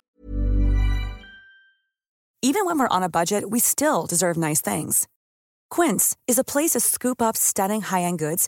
Even 2.42 2.66
when 2.66 2.80
we're 2.80 2.98
on 2.98 3.04
a 3.04 3.10
budget, 3.10 3.44
we 3.52 3.60
still 3.60 4.06
deserve 4.10 4.38
nice 4.38 4.62
things. 4.62 5.08
Quince 5.76 6.16
is 6.26 6.40
a 6.40 6.44
place 6.44 6.70
to 6.70 6.80
scoop 6.80 7.22
up 7.22 7.36
stunning 7.36 7.82
high-end 7.82 8.20
goods 8.20 8.48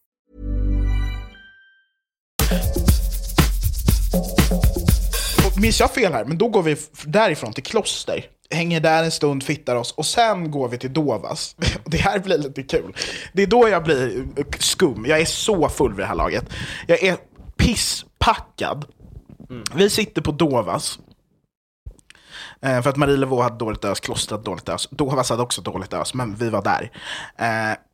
Minns 5.57 5.79
jag 5.79 5.91
fel 5.93 6.13
här? 6.13 6.25
Men 6.25 6.37
då 6.37 6.49
går 6.49 6.63
vi 6.63 6.77
därifrån 7.05 7.53
till 7.53 7.63
Kloster. 7.63 8.25
Hänger 8.51 8.79
där 8.79 9.03
en 9.03 9.11
stund, 9.11 9.43
fittar 9.43 9.75
oss 9.75 9.91
och 9.91 10.05
sen 10.05 10.51
går 10.51 10.69
vi 10.69 10.77
till 10.77 10.93
Dovas. 10.93 11.55
Det 11.85 11.97
här 11.97 12.19
blir 12.19 12.37
lite 12.37 12.63
kul. 12.63 12.95
Det 13.33 13.43
är 13.43 13.47
då 13.47 13.69
jag 13.69 13.83
blir 13.83 14.25
eh, 14.37 14.45
skum. 14.59 15.05
Jag 15.05 15.21
är 15.21 15.25
så 15.25 15.69
full 15.69 15.93
vid 15.93 16.03
det 16.03 16.07
här 16.07 16.15
laget. 16.15 16.45
Jag 16.87 17.03
är 17.03 17.17
pisspackad. 17.57 18.85
Vi 19.75 19.89
sitter 19.89 20.21
på 20.21 20.31
Dovas. 20.31 20.99
Eh, 22.61 22.81
för 22.81 22.89
att 22.89 22.97
Marielevå 22.97 23.41
hade 23.41 23.57
dåligt 23.57 23.85
ös, 23.85 23.99
Kloster 23.99 24.35
hade 24.35 24.43
dåligt 24.43 24.69
ös. 24.69 24.87
Dovas 24.91 25.29
hade 25.29 25.43
också 25.43 25.61
dåligt 25.61 25.93
ös, 25.93 26.13
men 26.13 26.35
vi 26.35 26.49
var 26.49 26.61
där. 26.61 26.91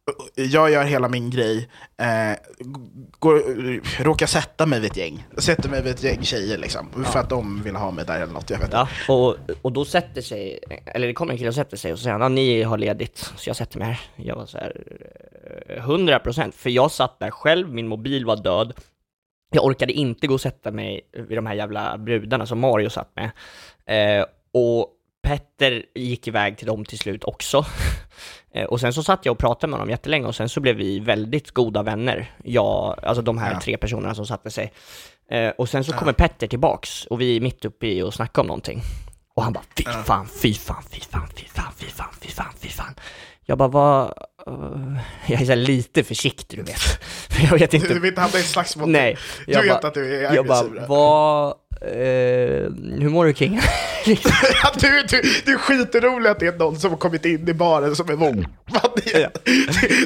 Eh, 0.07 0.43
jag 0.45 0.71
gör 0.71 0.83
hela 0.83 1.09
min 1.09 1.29
grej, 1.29 1.69
eh, 1.97 2.37
går, 3.19 4.03
råkar 4.03 4.25
sätta 4.25 4.65
mig 4.65 4.79
vid 4.79 4.91
ett 4.91 4.97
gäng. 4.97 5.25
Sätter 5.37 5.69
mig 5.69 5.81
vid 5.83 5.91
ett 5.91 6.03
gäng 6.03 6.23
tjejer 6.23 6.57
liksom, 6.57 7.03
för 7.03 7.19
att 7.19 7.29
de 7.29 7.63
vill 7.63 7.75
ha 7.75 7.91
mig 7.91 8.05
där 8.05 8.21
eller 8.21 8.33
något, 8.33 8.49
jag 8.49 8.59
vet. 8.59 8.73
Ja, 8.73 8.87
och, 9.07 9.35
och 9.61 9.71
då 9.71 9.85
sätter 9.85 10.21
sig, 10.21 10.59
eller 10.85 11.07
det 11.07 11.13
kommer 11.13 11.31
en 11.31 11.37
kille 11.37 11.49
och 11.49 11.55
sätter 11.55 11.77
sig 11.77 11.93
och 11.93 11.99
så 11.99 12.03
säger 12.03 12.13
han, 12.13 12.21
ja, 12.21 12.29
ni 12.29 12.63
har 12.63 12.77
ledigt, 12.77 13.17
så 13.17 13.49
jag 13.49 13.55
sätter 13.55 13.79
mig 13.79 13.87
här. 13.87 13.99
Jag 14.15 14.35
var 14.35 14.45
så 14.45 14.57
här, 14.57 14.83
eh, 15.69 15.83
100 15.83 16.19
procent, 16.19 16.55
för 16.55 16.69
jag 16.69 16.91
satt 16.91 17.19
där 17.19 17.31
själv, 17.31 17.73
min 17.73 17.87
mobil 17.87 18.25
var 18.25 18.35
död, 18.35 18.73
jag 19.51 19.65
orkade 19.65 19.93
inte 19.93 20.27
gå 20.27 20.33
och 20.33 20.41
sätta 20.41 20.71
mig 20.71 21.01
vid 21.13 21.37
de 21.37 21.45
här 21.45 21.53
jävla 21.53 21.97
brudarna 21.97 22.45
som 22.45 22.59
Mario 22.59 22.89
satt 22.89 23.11
med. 23.15 23.31
Eh, 23.85 24.25
och 24.53 24.93
Petter 25.27 25.83
gick 25.95 26.27
iväg 26.27 26.57
till 26.57 26.67
dem 26.67 26.85
till 26.85 26.99
slut 26.99 27.23
också. 27.23 27.65
Eh, 28.53 28.63
och 28.65 28.79
sen 28.79 28.93
så 28.93 29.03
satt 29.03 29.25
jag 29.25 29.31
och 29.31 29.37
pratade 29.37 29.69
med 29.71 29.79
honom 29.79 29.89
jättelänge 29.89 30.27
och 30.27 30.35
sen 30.35 30.49
så 30.49 30.59
blev 30.59 30.75
vi 30.75 30.99
väldigt 30.99 31.51
goda 31.51 31.83
vänner. 31.83 32.31
Jag, 32.43 32.99
alltså 33.03 33.21
de 33.21 33.37
här 33.37 33.51
Ja. 33.53 33.59
tre 33.59 33.77
personerna 33.77 34.15
som 34.15 34.25
satte 34.25 34.51
sig. 34.51 34.73
Eh, 35.31 35.49
och 35.49 35.69
sen 35.69 35.83
så 35.83 35.93
kommer 35.93 36.13
Petter 36.13 36.47
tillbaks 36.47 37.05
och 37.05 37.21
vi 37.21 37.35
är 37.37 37.41
mitt 37.41 37.65
uppe 37.65 37.87
i 37.87 38.01
och 38.01 38.13
snackar 38.13 38.41
om 38.41 38.47
någonting. 38.47 38.81
Och 39.35 39.43
han 39.43 39.53
bara 39.53 39.63
fy 39.77 39.83
fan, 40.05 40.27
fy 40.41 40.53
fan, 40.53 40.83
fy 40.91 40.99
fan, 41.01 41.27
fy 41.35 41.45
fan, 41.45 41.71
fy 41.77 41.85
fan, 41.85 42.09
fy 42.21 42.27
fan, 42.29 42.53
fy 42.59 42.69
fan. 42.69 42.95
Jag 43.45 43.57
bara, 43.57 43.69
vad... 43.69 44.03
eh, 44.47 44.97
jag 45.27 45.41
är 45.41 45.45
så 45.45 45.55
lite 45.55 46.03
försiktig 46.03 46.59
du 46.59 46.63
vet. 46.63 46.99
Jag 47.51 47.59
vet 47.59 47.73
inte. 47.73 47.87
Du 47.87 47.99
vill 47.99 48.09
inte 48.09 48.21
hamna 48.21 48.39
i 48.39 48.43
slagsmål? 48.43 48.89
Nej. 48.89 49.17
Du 49.45 49.51
Jag 49.53 49.61
vet 49.61 49.81
bara- 49.81 49.87
att 49.87 49.93
du 49.93 50.25
är 50.25 50.35
Jag 50.35 50.47
bara, 50.47 50.59
aggressiv. 50.59 50.87
vad... 50.87 51.53
Eh, 51.81 52.71
hur 53.01 53.09
mår 53.09 53.25
du 53.25 53.33
King? 53.33 53.59
Liksom. 54.05 54.31
Du, 54.81 54.87
du, 55.09 55.21
du 55.45 55.53
är 55.53 55.57
skitrolig 55.57 56.29
att 56.29 56.39
det 56.39 56.47
är 56.47 56.57
någon 56.57 56.79
som 56.79 56.89
har 56.89 56.97
kommit 56.97 57.25
in 57.25 57.49
i 57.49 57.53
baren 57.53 57.95
som 57.95 58.09
är 58.09 58.15
våldfad. 58.15 58.91
Det, 59.05 59.29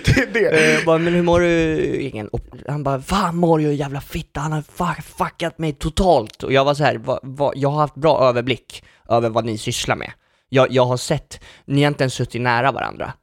det, 0.05 0.33
det 0.33 0.39
är 0.39 0.51
det. 0.51 0.65
Eh, 0.65 0.73
Jag 0.73 0.85
bara, 0.85 0.97
men 0.97 1.13
hur 1.13 1.21
mår 1.21 1.39
du 1.39 1.75
Ingen? 1.95 2.27
Och 2.27 2.41
han 2.67 2.83
bara, 2.83 3.01
fan 3.01 3.37
Mario 3.37 3.71
jävla 3.71 4.01
fitta, 4.01 4.39
han 4.39 4.51
har 4.51 4.61
fuck, 4.61 5.05
fuckat 5.17 5.57
mig 5.59 5.73
totalt. 5.73 6.43
Och 6.43 6.53
jag 6.53 6.65
var 6.65 6.73
så 6.73 6.83
här, 6.83 6.95
va, 6.97 7.19
va, 7.23 7.51
jag 7.55 7.69
har 7.69 7.79
haft 7.79 7.95
bra 7.95 8.19
överblick 8.29 8.83
över 9.09 9.29
vad 9.29 9.45
ni 9.45 9.57
sysslar 9.57 9.95
med. 9.95 10.11
Jag, 10.49 10.67
jag 10.71 10.85
har 10.85 10.97
sett, 10.97 11.39
ni 11.65 11.83
har 11.83 11.87
inte 11.87 12.03
ens 12.03 12.13
suttit 12.13 12.41
nära 12.41 12.71
varandra. 12.71 13.13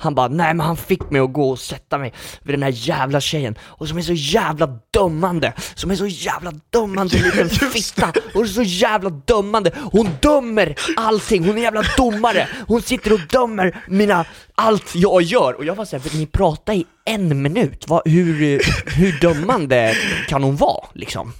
Han 0.00 0.14
bara, 0.14 0.28
nej 0.28 0.54
men 0.54 0.66
han 0.66 0.76
fick 0.76 1.10
mig 1.10 1.20
att 1.20 1.32
gå 1.32 1.50
och 1.50 1.58
sätta 1.58 1.98
mig 1.98 2.12
vid 2.42 2.54
den 2.54 2.62
här 2.62 2.72
jävla 2.74 3.20
tjejen, 3.20 3.58
och 3.60 3.88
som 3.88 3.98
är 3.98 4.02
så 4.02 4.12
jävla 4.12 4.66
dömande, 4.90 5.52
som 5.74 5.90
är 5.90 5.94
så 5.96 6.06
jävla 6.06 6.52
dömande 6.70 7.16
liten 7.16 7.48
fitta, 7.48 8.12
och 8.34 8.48
så 8.48 8.62
jävla 8.62 9.10
dömande, 9.10 9.72
hon 9.92 10.08
dömer 10.22 10.74
allting, 10.96 11.44
hon 11.44 11.58
är 11.58 11.62
jävla 11.62 11.82
domare, 11.96 12.48
hon 12.66 12.82
sitter 12.82 13.12
och 13.12 13.20
dömer 13.30 13.84
mina, 13.88 14.24
allt 14.54 14.94
jag 14.94 15.22
gör, 15.22 15.52
och 15.52 15.64
jag 15.64 15.74
var 15.74 15.84
såhär, 15.84 16.16
ni 16.16 16.26
pratar 16.26 16.72
i 16.72 16.86
en 17.08 17.42
minut, 17.42 17.88
vad, 17.88 18.02
hur, 18.04 18.60
hur 18.98 19.20
dömande 19.20 19.94
kan 20.28 20.42
hon 20.42 20.56
vara 20.56 20.86
liksom? 20.92 21.32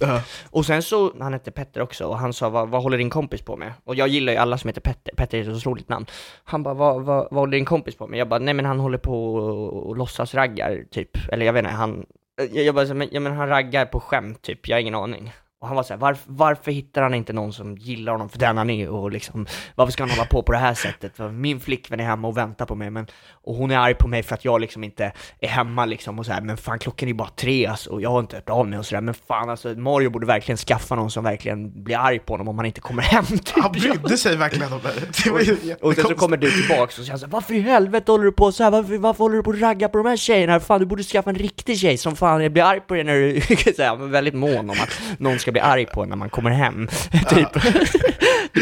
Och 0.49 0.65
sen 0.65 0.83
så, 0.83 1.13
han 1.19 1.33
hette 1.33 1.51
Petter 1.51 1.81
också, 1.81 2.05
och 2.05 2.17
han 2.17 2.33
sa 2.33 2.49
vad, 2.49 2.69
vad 2.69 2.83
håller 2.83 2.97
din 2.97 3.09
kompis 3.09 3.41
på 3.41 3.57
med? 3.57 3.73
Och 3.83 3.95
jag 3.95 4.07
gillar 4.07 4.33
ju 4.33 4.39
alla 4.39 4.57
som 4.57 4.67
heter 4.67 4.81
Petter, 4.81 5.13
Petter 5.15 5.37
är 5.37 5.41
ett 5.41 5.55
otroligt 5.55 5.89
namn. 5.89 6.05
Han 6.43 6.63
bara, 6.63 6.73
vad, 6.73 7.03
vad, 7.03 7.27
vad 7.31 7.39
håller 7.39 7.57
din 7.57 7.65
kompis 7.65 7.95
på 7.95 8.07
med? 8.07 8.19
Jag 8.19 8.29
bara, 8.29 8.39
nej 8.39 8.53
men 8.53 8.65
han 8.65 8.79
håller 8.79 8.97
på 8.97 9.35
och, 9.35 9.87
och 9.87 9.97
låtsas 9.97 10.33
raggar 10.33 10.83
typ, 10.91 11.17
eller 11.31 11.45
jag 11.45 11.53
vet 11.53 11.59
inte, 11.59 11.71
han, 11.71 12.05
jag, 12.51 12.65
jag 12.65 12.75
bara, 12.75 12.85
så, 12.85 12.93
men, 12.93 13.07
ja, 13.11 13.19
men 13.19 13.35
han 13.35 13.47
raggar 13.47 13.85
på 13.85 13.99
skämt 13.99 14.41
typ, 14.41 14.67
jag 14.67 14.75
har 14.75 14.81
ingen 14.81 14.95
aning. 14.95 15.33
Och 15.61 15.67
han 15.67 15.75
var 15.75 15.83
såhär, 15.83 15.99
varför, 15.99 16.23
varför 16.31 16.71
hittar 16.71 17.01
han 17.01 17.13
inte 17.13 17.33
någon 17.33 17.53
som 17.53 17.77
gillar 17.77 18.11
honom 18.11 18.29
för 18.29 18.39
den 18.39 18.57
han 18.57 18.69
är 18.69 18.89
och 18.89 19.11
liksom, 19.11 19.47
varför 19.75 19.91
ska 19.91 20.03
han 20.03 20.09
hålla 20.09 20.25
på 20.25 20.43
på 20.43 20.51
det 20.51 20.57
här 20.57 20.73
sättet? 20.73 21.15
För 21.15 21.29
min 21.31 21.59
flickvän 21.59 21.99
är 21.99 22.03
hemma 22.03 22.27
och 22.27 22.37
väntar 22.37 22.65
på 22.65 22.75
mig, 22.75 22.89
men, 22.89 23.07
och 23.31 23.55
hon 23.55 23.71
är 23.71 23.77
arg 23.77 23.93
på 23.93 24.07
mig 24.07 24.23
för 24.23 24.35
att 24.35 24.45
jag 24.45 24.61
liksom 24.61 24.83
inte 24.83 25.11
är 25.39 25.47
hemma 25.47 25.85
liksom 25.85 26.19
och 26.19 26.25
så 26.25 26.31
här, 26.31 26.41
men 26.41 26.57
fan 26.57 26.79
klockan 26.79 27.09
är 27.09 27.13
bara 27.13 27.29
tre 27.29 27.65
alltså, 27.65 27.89
och 27.89 28.01
jag 28.01 28.09
har 28.09 28.19
inte 28.19 28.35
hört 28.35 28.49
av 28.49 28.67
mig 28.67 28.79
och 28.79 28.85
sådär, 28.85 29.01
men 29.01 29.13
fan 29.13 29.49
alltså 29.49 29.69
Mario 29.69 30.09
borde 30.09 30.25
verkligen 30.25 30.57
skaffa 30.57 30.95
någon 30.95 31.11
som 31.11 31.23
verkligen 31.23 31.83
blir 31.83 31.97
arg 31.97 32.19
på 32.19 32.33
honom 32.33 32.47
om 32.47 32.57
han 32.57 32.65
inte 32.65 32.81
kommer 32.81 33.03
hem 33.03 33.25
typ. 33.27 33.63
Han 33.63 33.71
brydde 33.71 34.17
sig 34.17 34.35
verkligen 34.35 34.73
om 34.73 34.79
det. 34.83 35.23
det 35.23 35.31
var 35.31 35.39
ju 35.39 35.75
Och 35.81 35.95
sen 35.95 36.03
så 36.03 36.15
kommer 36.15 36.37
du 36.37 36.51
tillbaks 36.51 36.99
och 36.99 37.05
säger 37.05 37.17
såhär, 37.17 37.31
varför 37.31 37.53
i 37.53 37.61
helvete 37.61 38.11
håller 38.11 38.25
du 38.25 38.31
på 38.31 38.51
så 38.51 38.63
här? 38.63 38.71
Varför, 38.71 38.97
varför 38.97 39.23
håller 39.23 39.35
du 39.35 39.43
på 39.43 39.51
att 39.51 39.59
ragga 39.59 39.89
på 39.89 39.97
de 39.97 40.07
här 40.07 40.17
tjejerna? 40.17 40.59
Fan 40.59 40.79
du 40.79 40.85
borde 40.85 41.03
skaffa 41.03 41.29
en 41.29 41.35
riktig 41.35 41.79
tjej 41.79 41.97
som 41.97 42.15
fan 42.15 42.53
blir 42.53 42.63
arg 42.63 42.79
på 42.79 42.93
dig 42.93 43.03
när 43.03 43.15
du, 43.15 43.41
så 43.75 43.83
här, 43.83 43.95
väldigt 43.95 44.33
mån 44.33 44.69
om 44.69 44.77
att 44.79 45.19
någon 45.19 45.39
ska 45.39 45.48
bli 45.51 45.61
arg 45.61 45.85
på 45.85 46.05
när 46.05 46.15
man 46.15 46.29
kommer 46.29 46.51
hem, 46.51 46.87
typ. 47.29 47.49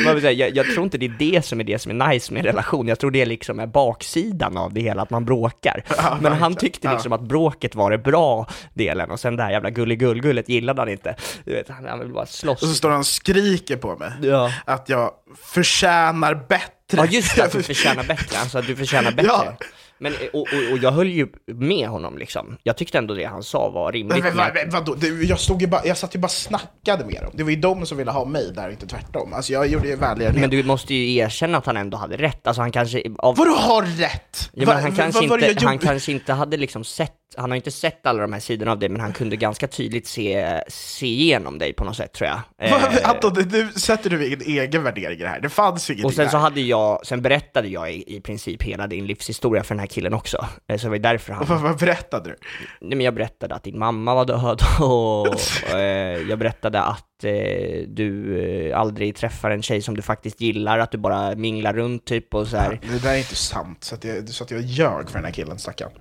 Här, 0.06 0.32
jag, 0.32 0.56
jag 0.56 0.65
tror 0.65 0.84
inte 0.84 0.97
det 0.97 1.06
är 1.06 1.15
det 1.19 1.45
som 1.45 1.60
är 1.60 1.63
det 1.63 1.80
som 1.80 2.02
är 2.02 2.08
nice 2.08 2.34
med 2.34 2.39
en 2.39 2.45
relation, 2.45 2.88
jag 2.88 3.00
tror 3.00 3.12
det 3.12 3.26
liksom 3.26 3.60
är 3.60 3.67
baksidan 3.67 4.58
av 4.58 4.73
det 4.73 4.82
hela, 4.82 5.02
att 5.02 5.10
man 5.10 5.26
bråkar. 5.26 5.84
Men 6.21 6.34
han 6.34 6.56
tyckte 6.56 6.91
liksom 6.91 7.13
att 7.13 7.21
bråket 7.21 7.76
var 7.76 7.91
det 7.91 7.97
bra 7.97 8.47
delen, 8.73 9.12
och 9.12 9.19
sen 9.19 9.36
det 9.36 9.43
här 9.43 9.52
jävla 9.52 9.69
gulligullgullet 9.69 10.50
gillade 10.50 10.82
han 10.82 10.89
inte. 10.89 11.15
Du 11.43 11.54
vet, 11.54 11.69
han, 11.69 11.86
han 11.86 12.00
vill 12.00 12.13
bara 12.13 12.26
slåss. 12.26 12.62
Och 12.62 12.67
så 12.67 12.76
står 12.76 12.89
han 12.89 13.00
och 13.00 13.06
skriker 13.06 13.78
på 13.78 13.95
mig. 13.95 14.12
Ja. 14.21 14.52
Att 14.65 14.89
jag 14.89 15.12
förtjänar 15.43 16.36
bättre. 16.50 16.97
Ja 16.97 17.06
just 17.06 17.36
det, 17.36 17.43
att 17.43 17.52
du 17.52 17.63
förtjänar 17.73 18.04
bättre, 18.04 18.39
alltså 18.39 18.58
att 18.58 18.67
du 18.67 18.76
förtjänar 18.76 19.12
bättre. 19.12 19.32
Ja. 19.32 19.58
Men, 19.99 20.13
och, 20.33 20.39
och, 20.41 20.71
och 20.71 20.77
jag 20.81 20.91
höll 20.91 21.07
ju 21.07 21.27
med 21.47 21.88
honom 21.88 22.17
liksom. 22.17 22.57
Jag 22.63 22.77
tyckte 22.77 22.97
ändå 22.97 23.13
det 23.13 23.23
han 23.25 23.43
sa 23.43 23.69
var 23.69 23.91
rimligt. 23.91 24.23
Men, 24.23 24.36
men- 24.36 24.69
vad, 24.71 24.86
vadå? 24.86 25.07
Jag, 25.23 25.39
stod 25.39 25.62
ju 25.62 25.67
bara, 25.67 25.86
jag 25.86 25.97
satt 25.97 26.15
ju 26.15 26.19
bara 26.19 26.25
och 26.25 26.31
snackade 26.31 27.05
med 27.05 27.21
dem. 27.21 27.31
Det 27.33 27.43
var 27.43 27.49
ju 27.49 27.55
de 27.55 27.86
som 27.86 27.97
ville 27.97 28.12
ha 28.12 28.25
mig 28.25 28.51
där, 28.55 28.69
inte 28.69 28.88
tvärtom. 28.88 29.33
Alltså 29.33 29.53
jag 29.53 29.67
gjorde 29.67 29.88
ju 29.88 29.95
välgörenhet. 29.95 30.41
men 30.41 30.49
du 30.49 30.63
måste 30.63 30.93
ju 30.95 31.15
erkänna 31.15 31.57
att 31.57 31.65
han 31.65 31.77
ändå 31.77 31.97
hade 31.97 32.17
rätt, 32.17 32.47
alltså 32.47 32.62
han 32.62 32.71
kanske... 32.71 33.03
Av, 33.17 33.36
Vadå 33.36 33.51
har 33.51 33.81
rätt? 33.81 34.49
Ja, 34.53 34.65
men 34.65 34.75
han, 34.83 34.91
va- 34.91 34.97
kanske 34.97 35.23
inte, 35.23 35.65
han 35.65 35.79
kanske 35.79 36.12
inte 36.12 36.33
hade 36.33 36.57
liksom 36.57 36.83
sett, 36.83 37.13
han 37.35 37.51
har 37.51 37.55
inte 37.55 37.71
sett 37.71 38.05
alla 38.05 38.21
de 38.21 38.33
här 38.33 38.39
sidorna 38.39 38.71
av 38.71 38.79
dig, 38.79 38.89
men 38.89 39.01
han 39.01 39.13
kunde 39.13 39.35
ganska 39.35 39.67
tydligt 39.67 40.07
se, 40.07 40.61
se 40.67 41.05
igenom 41.05 41.57
dig 41.59 41.73
på 41.73 41.83
något 41.83 41.95
sätt 41.97 42.13
tror 42.13 42.29
jag. 42.29 42.39
Eh, 42.67 43.09
Anton, 43.09 43.33
nu 43.51 43.71
sätter 43.71 44.09
du 44.09 44.23
egen 44.23 44.41
egen 44.41 44.83
värdering 44.83 45.19
i 45.19 45.21
det 45.23 45.27
här. 45.29 45.39
Det 45.39 45.49
fanns 45.49 45.89
ingenting 45.89 46.05
Och 46.05 46.13
sen 46.13 46.29
så 46.29 46.37
hade 46.37 46.61
jag, 46.61 47.05
sen 47.05 47.21
berättade 47.21 47.67
jag 47.67 47.93
i, 47.93 48.15
i 48.15 48.21
princip 48.21 48.63
hela 48.63 48.87
din 48.87 49.05
livshistoria 49.05 49.63
för 49.63 49.75
den 49.75 49.79
här 49.79 49.87
killen 49.87 50.13
också. 50.13 50.45
Eh, 50.67 50.77
Så 50.77 50.85
det 50.85 50.89
var 50.89 50.97
därför 50.97 51.33
han... 51.33 51.45
Vad, 51.45 51.61
vad 51.61 51.77
berättade 51.77 52.29
du? 52.29 52.35
Nej 52.81 52.97
men 52.97 53.05
jag 53.05 53.13
berättade 53.13 53.55
att 53.55 53.63
din 53.63 53.79
mamma 53.79 54.15
var 54.15 54.25
död 54.25 54.61
och 54.81 55.73
eh, 55.75 56.29
jag 56.29 56.39
berättade 56.39 56.81
att 56.81 57.23
eh, 57.23 57.87
du 57.87 58.39
eh, 58.69 58.79
aldrig 58.79 59.15
träffar 59.15 59.51
en 59.51 59.61
tjej 59.61 59.81
som 59.81 59.95
du 59.95 60.01
faktiskt 60.01 60.41
gillar, 60.41 60.79
att 60.79 60.91
du 60.91 60.97
bara 60.97 61.35
minglar 61.35 61.73
runt 61.73 62.05
typ 62.05 62.33
och 62.33 62.47
så 62.47 62.57
här. 62.57 62.79
Det 62.91 63.03
där 63.03 63.13
är 63.13 63.17
inte 63.17 63.35
sant, 63.35 63.83
så 63.83 63.95
att 63.95 64.03
jag, 64.03 64.29
så 64.29 64.43
att 64.43 64.51
jag 64.51 64.61
ljög 64.61 65.09
för 65.09 65.17
den 65.17 65.25
här 65.25 65.31
killen, 65.31 65.59
stackarn. 65.59 65.91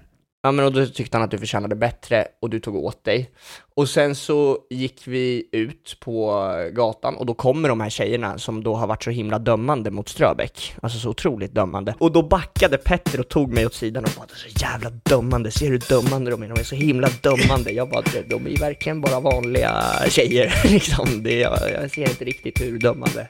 Ja 0.46 0.52
men 0.52 0.64
och 0.64 0.72
då 0.72 0.86
tyckte 0.86 1.16
han 1.16 1.24
att 1.24 1.30
du 1.30 1.38
förtjänade 1.38 1.76
bättre 1.76 2.26
och 2.40 2.50
du 2.50 2.60
tog 2.60 2.76
åt 2.76 3.04
dig. 3.04 3.30
Och 3.74 3.88
sen 3.88 4.14
så 4.14 4.58
gick 4.70 5.02
vi 5.06 5.48
ut 5.52 5.96
på 6.00 6.44
gatan 6.72 7.16
och 7.16 7.26
då 7.26 7.34
kommer 7.34 7.68
de 7.68 7.80
här 7.80 7.90
tjejerna 7.90 8.38
som 8.38 8.62
då 8.62 8.74
har 8.74 8.86
varit 8.86 9.04
så 9.04 9.10
himla 9.10 9.38
dömande 9.38 9.90
mot 9.90 10.08
Ströbeck. 10.08 10.74
Alltså 10.82 10.98
så 10.98 11.08
otroligt 11.10 11.54
dömande. 11.54 11.94
Och 11.98 12.12
då 12.12 12.22
backade 12.22 12.76
Petter 12.78 13.20
och 13.20 13.28
tog 13.28 13.52
mig 13.52 13.66
åt 13.66 13.74
sidan 13.74 14.04
och 14.04 14.10
bara 14.16 14.26
så 14.28 14.64
jävla 14.64 14.90
dömande, 14.90 15.50
ser 15.50 15.66
du 15.66 15.72
hur 15.72 15.82
dömande 15.88 16.30
de 16.30 16.42
är? 16.42 16.48
De 16.48 16.60
är 16.60 16.64
så 16.64 16.74
himla 16.74 17.08
dömande. 17.22 17.70
Jag 17.72 17.88
bara, 17.90 18.02
de- 18.28 18.46
är 18.46 18.58
verkligen 18.60 19.00
bara 19.00 19.20
vanliga 19.20 19.82
tjejer 20.08 20.54
liksom. 20.68 21.22
Det, 21.22 21.38
jag, 21.38 21.58
jag 21.82 21.90
ser 21.90 22.02
inte 22.10 22.24
riktigt 22.24 22.60
hur 22.60 22.78
dömande 22.78 23.26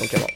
de 0.00 0.06
kan 0.08 0.20
vara. 0.20 0.30